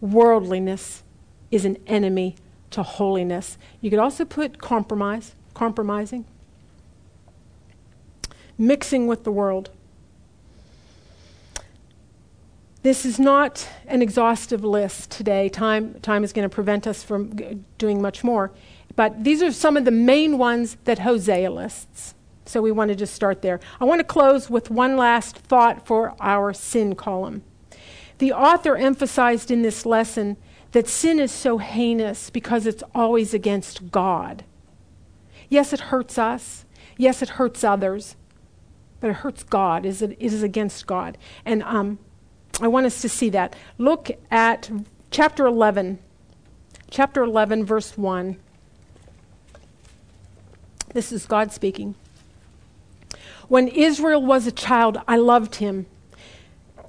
worldliness 0.00 1.02
is 1.50 1.64
an 1.64 1.76
enemy 1.86 2.36
to 2.70 2.82
holiness. 2.82 3.58
You 3.80 3.90
could 3.90 3.98
also 3.98 4.24
put 4.24 4.58
compromise 4.58 5.34
compromising, 5.54 6.26
mixing 8.58 9.06
with 9.06 9.24
the 9.24 9.32
world. 9.32 9.70
This 12.82 13.06
is 13.06 13.18
not 13.18 13.66
an 13.86 14.02
exhaustive 14.02 14.62
list 14.62 15.10
today. 15.10 15.48
Time, 15.48 15.98
time 16.00 16.22
is 16.22 16.34
going 16.34 16.46
to 16.46 16.54
prevent 16.54 16.86
us 16.86 17.02
from 17.02 17.64
doing 17.78 18.02
much 18.02 18.22
more. 18.22 18.52
But 18.96 19.24
these 19.24 19.42
are 19.42 19.52
some 19.52 19.76
of 19.76 19.84
the 19.84 19.90
main 19.90 20.38
ones 20.38 20.78
that 20.84 21.00
Hosea 21.00 21.50
lists. 21.50 22.14
So 22.46 22.62
we 22.62 22.72
want 22.72 22.88
to 22.88 22.94
just 22.94 23.14
start 23.14 23.42
there. 23.42 23.60
I 23.80 23.84
want 23.84 24.00
to 24.00 24.04
close 24.04 24.48
with 24.48 24.70
one 24.70 24.96
last 24.96 25.36
thought 25.36 25.86
for 25.86 26.14
our 26.20 26.52
sin 26.52 26.94
column. 26.94 27.42
The 28.18 28.32
author 28.32 28.76
emphasized 28.76 29.50
in 29.50 29.62
this 29.62 29.84
lesson 29.84 30.36
that 30.72 30.88
sin 30.88 31.18
is 31.18 31.32
so 31.32 31.58
heinous 31.58 32.30
because 32.30 32.66
it's 32.66 32.82
always 32.94 33.34
against 33.34 33.90
God. 33.90 34.44
Yes, 35.48 35.72
it 35.72 35.80
hurts 35.80 36.18
us. 36.18 36.64
Yes, 36.96 37.20
it 37.20 37.30
hurts 37.30 37.62
others. 37.62 38.16
But 39.00 39.10
it 39.10 39.16
hurts 39.16 39.42
God. 39.42 39.84
It 39.84 40.16
is, 40.18 40.42
against 40.42 40.86
God. 40.86 41.18
And 41.44 41.62
um, 41.64 41.98
I 42.60 42.68
want 42.68 42.86
us 42.86 43.02
to 43.02 43.08
see 43.08 43.28
that. 43.30 43.54
Look 43.76 44.10
at 44.30 44.70
chapter 45.10 45.46
11. 45.46 45.98
Chapter 46.90 47.22
11, 47.22 47.64
verse 47.64 47.98
1. 47.98 48.36
This 50.96 51.12
is 51.12 51.26
God 51.26 51.52
speaking. 51.52 51.94
When 53.48 53.68
Israel 53.68 54.24
was 54.24 54.46
a 54.46 54.50
child, 54.50 54.96
I 55.06 55.18
loved 55.18 55.56
him 55.56 55.84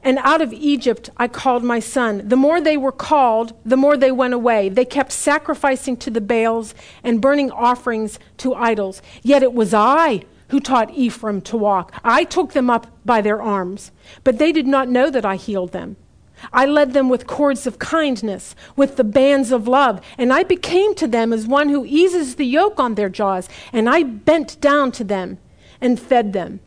and 0.07 0.19
out 0.19 0.39
of 0.39 0.53
Egypt 0.53 1.09
I 1.17 1.27
called 1.27 1.65
my 1.65 1.81
son. 1.81 2.29
The 2.29 2.37
more 2.37 2.61
they 2.61 2.77
were 2.77 2.93
called, 2.93 3.51
the 3.65 3.75
more 3.75 3.97
they 3.97 4.13
went 4.13 4.33
away. 4.33 4.69
They 4.69 4.85
kept 4.85 5.11
sacrificing 5.11 5.97
to 5.97 6.09
the 6.09 6.21
Baals 6.21 6.73
and 7.03 7.19
burning 7.19 7.51
offerings 7.51 8.17
to 8.37 8.53
idols. 8.53 9.01
Yet 9.21 9.43
it 9.43 9.51
was 9.51 9.73
I 9.73 10.23
who 10.47 10.61
taught 10.61 10.91
Ephraim 10.91 11.41
to 11.41 11.57
walk. 11.57 11.93
I 12.05 12.23
took 12.23 12.53
them 12.53 12.69
up 12.69 12.87
by 13.03 13.19
their 13.19 13.41
arms, 13.41 13.91
but 14.23 14.37
they 14.37 14.53
did 14.53 14.65
not 14.65 14.87
know 14.87 15.09
that 15.09 15.25
I 15.25 15.35
healed 15.35 15.73
them. 15.73 15.97
I 16.53 16.65
led 16.65 16.93
them 16.93 17.09
with 17.09 17.27
cords 17.27 17.67
of 17.67 17.79
kindness, 17.79 18.55
with 18.75 18.95
the 18.95 19.03
bands 19.03 19.51
of 19.51 19.67
love, 19.67 20.01
and 20.17 20.31
I 20.31 20.43
became 20.43 20.95
to 20.95 21.07
them 21.07 21.33
as 21.33 21.47
one 21.47 21.69
who 21.69 21.85
eases 21.85 22.35
the 22.35 22.45
yoke 22.45 22.79
on 22.79 22.95
their 22.95 23.09
jaws, 23.09 23.49
and 23.73 23.89
I 23.89 24.03
bent 24.03 24.59
down 24.61 24.91
to 24.93 25.03
them 25.03 25.39
and 25.81 25.99
fed 25.99 26.33
them. 26.33 26.59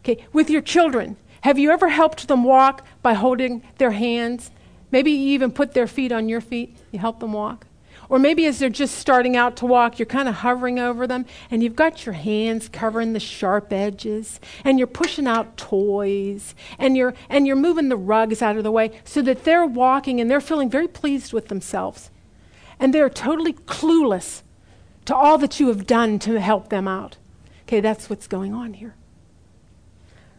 Okay, 0.00 0.24
with 0.32 0.50
your 0.50 0.62
children, 0.62 1.16
have 1.42 1.58
you 1.58 1.70
ever 1.70 1.88
helped 1.88 2.28
them 2.28 2.44
walk 2.44 2.86
by 3.02 3.14
holding 3.14 3.62
their 3.78 3.92
hands? 3.92 4.50
Maybe 4.90 5.10
you 5.10 5.34
even 5.34 5.50
put 5.50 5.74
their 5.74 5.86
feet 5.86 6.12
on 6.12 6.28
your 6.28 6.40
feet. 6.40 6.76
You 6.92 6.98
help 6.98 7.20
them 7.20 7.32
walk. 7.32 7.66
Or 8.08 8.18
maybe 8.18 8.46
as 8.46 8.58
they're 8.58 8.68
just 8.68 8.96
starting 8.96 9.36
out 9.36 9.56
to 9.56 9.66
walk, 9.66 9.98
you're 9.98 10.06
kind 10.06 10.28
of 10.28 10.36
hovering 10.36 10.78
over 10.78 11.06
them 11.06 11.26
and 11.50 11.62
you've 11.62 11.76
got 11.76 12.06
your 12.06 12.12
hands 12.12 12.68
covering 12.68 13.12
the 13.12 13.20
sharp 13.20 13.72
edges 13.72 14.40
and 14.64 14.78
you're 14.78 14.86
pushing 14.86 15.26
out 15.26 15.56
toys 15.56 16.54
and 16.78 16.96
you're, 16.96 17.14
and 17.28 17.46
you're 17.46 17.56
moving 17.56 17.88
the 17.88 17.96
rugs 17.96 18.42
out 18.42 18.56
of 18.56 18.64
the 18.64 18.70
way 18.70 19.00
so 19.04 19.22
that 19.22 19.44
they're 19.44 19.66
walking 19.66 20.20
and 20.20 20.30
they're 20.30 20.40
feeling 20.40 20.70
very 20.70 20.88
pleased 20.88 21.32
with 21.32 21.48
themselves. 21.48 22.10
And 22.78 22.94
they're 22.94 23.10
totally 23.10 23.54
clueless 23.54 24.42
to 25.06 25.16
all 25.16 25.38
that 25.38 25.58
you 25.58 25.68
have 25.68 25.86
done 25.86 26.18
to 26.20 26.40
help 26.40 26.68
them 26.68 26.86
out. 26.86 27.16
Okay, 27.62 27.80
that's 27.80 28.08
what's 28.08 28.26
going 28.28 28.54
on 28.54 28.74
here. 28.74 28.94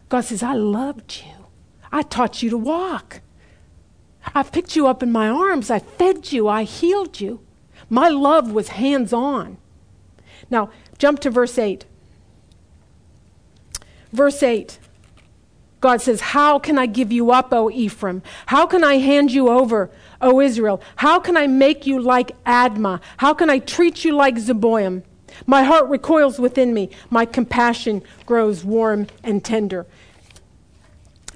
God 0.08 0.22
says, 0.22 0.42
I 0.42 0.54
loved 0.54 1.22
you. 1.26 1.46
I 1.92 2.02
taught 2.02 2.42
you 2.42 2.50
to 2.50 2.56
walk. 2.56 3.20
I 4.34 4.42
picked 4.42 4.76
you 4.76 4.86
up 4.86 5.02
in 5.02 5.12
my 5.12 5.28
arms. 5.28 5.70
I 5.70 5.78
fed 5.78 6.32
you. 6.32 6.48
I 6.48 6.64
healed 6.64 7.20
you. 7.20 7.40
My 7.90 8.08
love 8.08 8.52
was 8.52 8.68
hands 8.68 9.12
on. 9.12 9.58
Now, 10.50 10.70
jump 10.98 11.20
to 11.20 11.30
verse 11.30 11.58
8. 11.58 11.84
Verse 14.12 14.42
8. 14.42 14.78
God 15.80 16.00
says, 16.00 16.20
How 16.20 16.58
can 16.58 16.78
I 16.78 16.86
give 16.86 17.12
you 17.12 17.30
up, 17.30 17.52
O 17.52 17.70
Ephraim? 17.70 18.22
How 18.46 18.66
can 18.66 18.82
I 18.82 18.94
hand 18.98 19.30
you 19.30 19.48
over, 19.48 19.90
O 20.20 20.40
Israel? 20.40 20.82
How 20.96 21.20
can 21.20 21.36
I 21.36 21.46
make 21.46 21.86
you 21.86 22.00
like 22.00 22.42
Admah? 22.44 23.00
How 23.18 23.32
can 23.32 23.48
I 23.48 23.58
treat 23.58 24.04
you 24.04 24.14
like 24.14 24.36
Zeboim? 24.36 25.02
My 25.46 25.62
heart 25.62 25.88
recoils 25.88 26.38
within 26.38 26.74
me. 26.74 26.90
My 27.10 27.24
compassion 27.24 28.02
grows 28.26 28.64
warm 28.64 29.06
and 29.22 29.44
tender. 29.44 29.86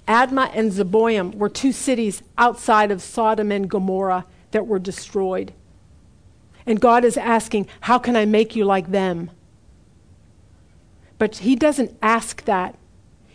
Admah 0.09 0.51
and 0.55 0.73
Zeboim 0.73 1.37
were 1.37 1.49
two 1.49 1.73
cities 1.73 2.23
outside 2.37 2.91
of 2.91 3.01
Sodom 3.01 3.53
and 3.53 3.71
Gomorrah 3.71 4.27
that 4.51 4.67
were 4.67 4.81
destroyed. 4.81 5.53
And 6.67 6.81
God 6.81 7.05
is 7.05 7.17
asking, 7.17 7.67
How 7.83 7.99
can 7.99 8.17
I 8.17 8.25
make 8.25 8.55
you 8.55 8.65
like 8.65 8.91
them? 8.91 9.31
But 11.19 11.39
He 11.39 11.57
doesn't 11.57 11.97
ask 12.03 12.45
that 12.45 12.77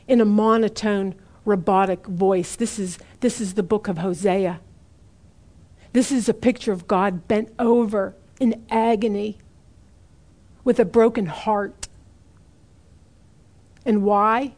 in 0.08 0.22
a 0.22 0.26
monotone, 0.26 1.16
robotic 1.46 2.06
voice. 2.08 2.56
This 2.56 2.80
is, 2.80 2.98
this 3.20 3.42
is 3.42 3.54
the 3.54 3.64
book 3.64 3.88
of 3.88 4.00
Hosea. 4.00 4.60
This 5.94 6.12
is 6.12 6.30
a 6.30 6.34
picture 6.34 6.72
of 6.72 6.88
God 6.88 7.28
bent 7.28 7.54
over 7.58 8.16
in 8.40 8.64
agony 8.70 9.38
with 10.64 10.80
a 10.80 10.86
broken 10.86 11.26
heart. 11.26 11.88
And 13.86 14.04
why? 14.04 14.54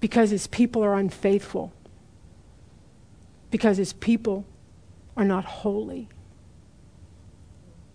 Because 0.00 0.30
his 0.30 0.48
people 0.48 0.82
are 0.82 0.94
unfaithful, 0.94 1.72
because 3.50 3.76
his 3.76 3.92
people 3.92 4.44
are 5.16 5.24
not 5.24 5.44
holy. 5.44 6.08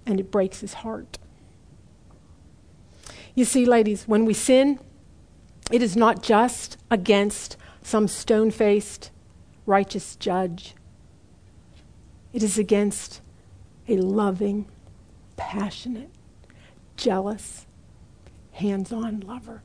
And 0.07 0.19
it 0.19 0.31
breaks 0.31 0.61
his 0.61 0.73
heart. 0.73 1.19
You 3.35 3.45
see, 3.45 3.65
ladies, 3.65 4.07
when 4.07 4.25
we 4.25 4.33
sin, 4.33 4.79
it 5.71 5.83
is 5.83 5.95
not 5.95 6.23
just 6.23 6.77
against 6.89 7.57
some 7.83 8.07
stone 8.07 8.49
faced, 8.49 9.11
righteous 9.67 10.15
judge. 10.15 10.73
It 12.33 12.41
is 12.41 12.57
against 12.57 13.21
a 13.87 13.97
loving, 13.97 14.67
passionate, 15.35 16.09
jealous, 16.95 17.67
hands 18.53 18.91
on 18.91 19.19
lover. 19.19 19.61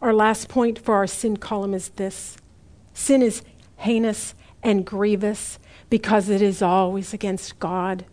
Our 0.00 0.12
last 0.12 0.48
point 0.48 0.78
for 0.78 0.94
our 0.94 1.06
sin 1.06 1.38
column 1.38 1.74
is 1.74 1.88
this 1.88 2.36
sin 2.92 3.22
is 3.22 3.42
heinous 3.76 4.34
and 4.62 4.86
grievous 4.86 5.58
because 5.94 6.28
it 6.28 6.42
is 6.42 6.60
always 6.60 7.14
against 7.14 7.58
God, 7.60 8.04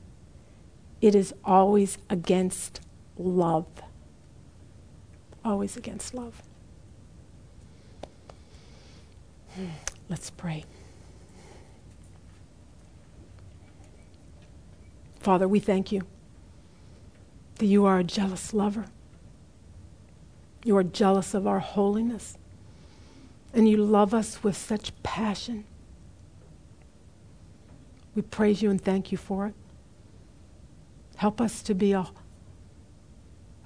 it 1.02 1.16
is 1.16 1.34
always 1.44 1.98
against 2.10 2.80
love 3.18 3.66
always 5.44 5.76
against 5.76 6.14
love. 6.14 6.42
Let's 10.10 10.30
pray. 10.30 10.66
Father, 15.20 15.48
we 15.48 15.60
thank 15.60 15.92
you 15.92 16.04
that 17.56 17.66
you 17.66 17.86
are 17.86 18.00
a 18.00 18.04
jealous 18.04 18.54
lover. 18.54 18.86
You 20.64 20.78
are 20.78 20.84
jealous 20.84 21.34
of 21.34 21.48
our 21.48 21.60
holiness. 21.60 22.38
And 23.54 23.68
you 23.68 23.78
love 23.78 24.14
us 24.14 24.44
with 24.44 24.56
such 24.56 24.92
passion. 25.04 25.66
We 28.16 28.22
praise 28.22 28.62
you 28.62 28.70
and 28.70 28.82
thank 28.82 29.12
you 29.12 29.18
for 29.18 29.48
it. 29.48 29.54
Help 31.16 31.40
us 31.40 31.62
to 31.64 31.74
be 31.74 31.94
a, 31.94 32.08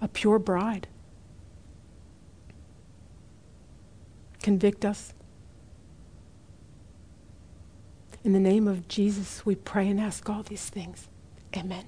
a 0.01 0.07
pure 0.07 0.39
bride. 0.39 0.87
Convict 4.41 4.85
us. 4.85 5.13
In 8.23 8.33
the 8.33 8.39
name 8.39 8.67
of 8.67 8.87
Jesus, 8.87 9.45
we 9.45 9.55
pray 9.55 9.87
and 9.87 9.99
ask 9.99 10.29
all 10.29 10.43
these 10.43 10.69
things. 10.69 11.07
Amen. 11.55 11.85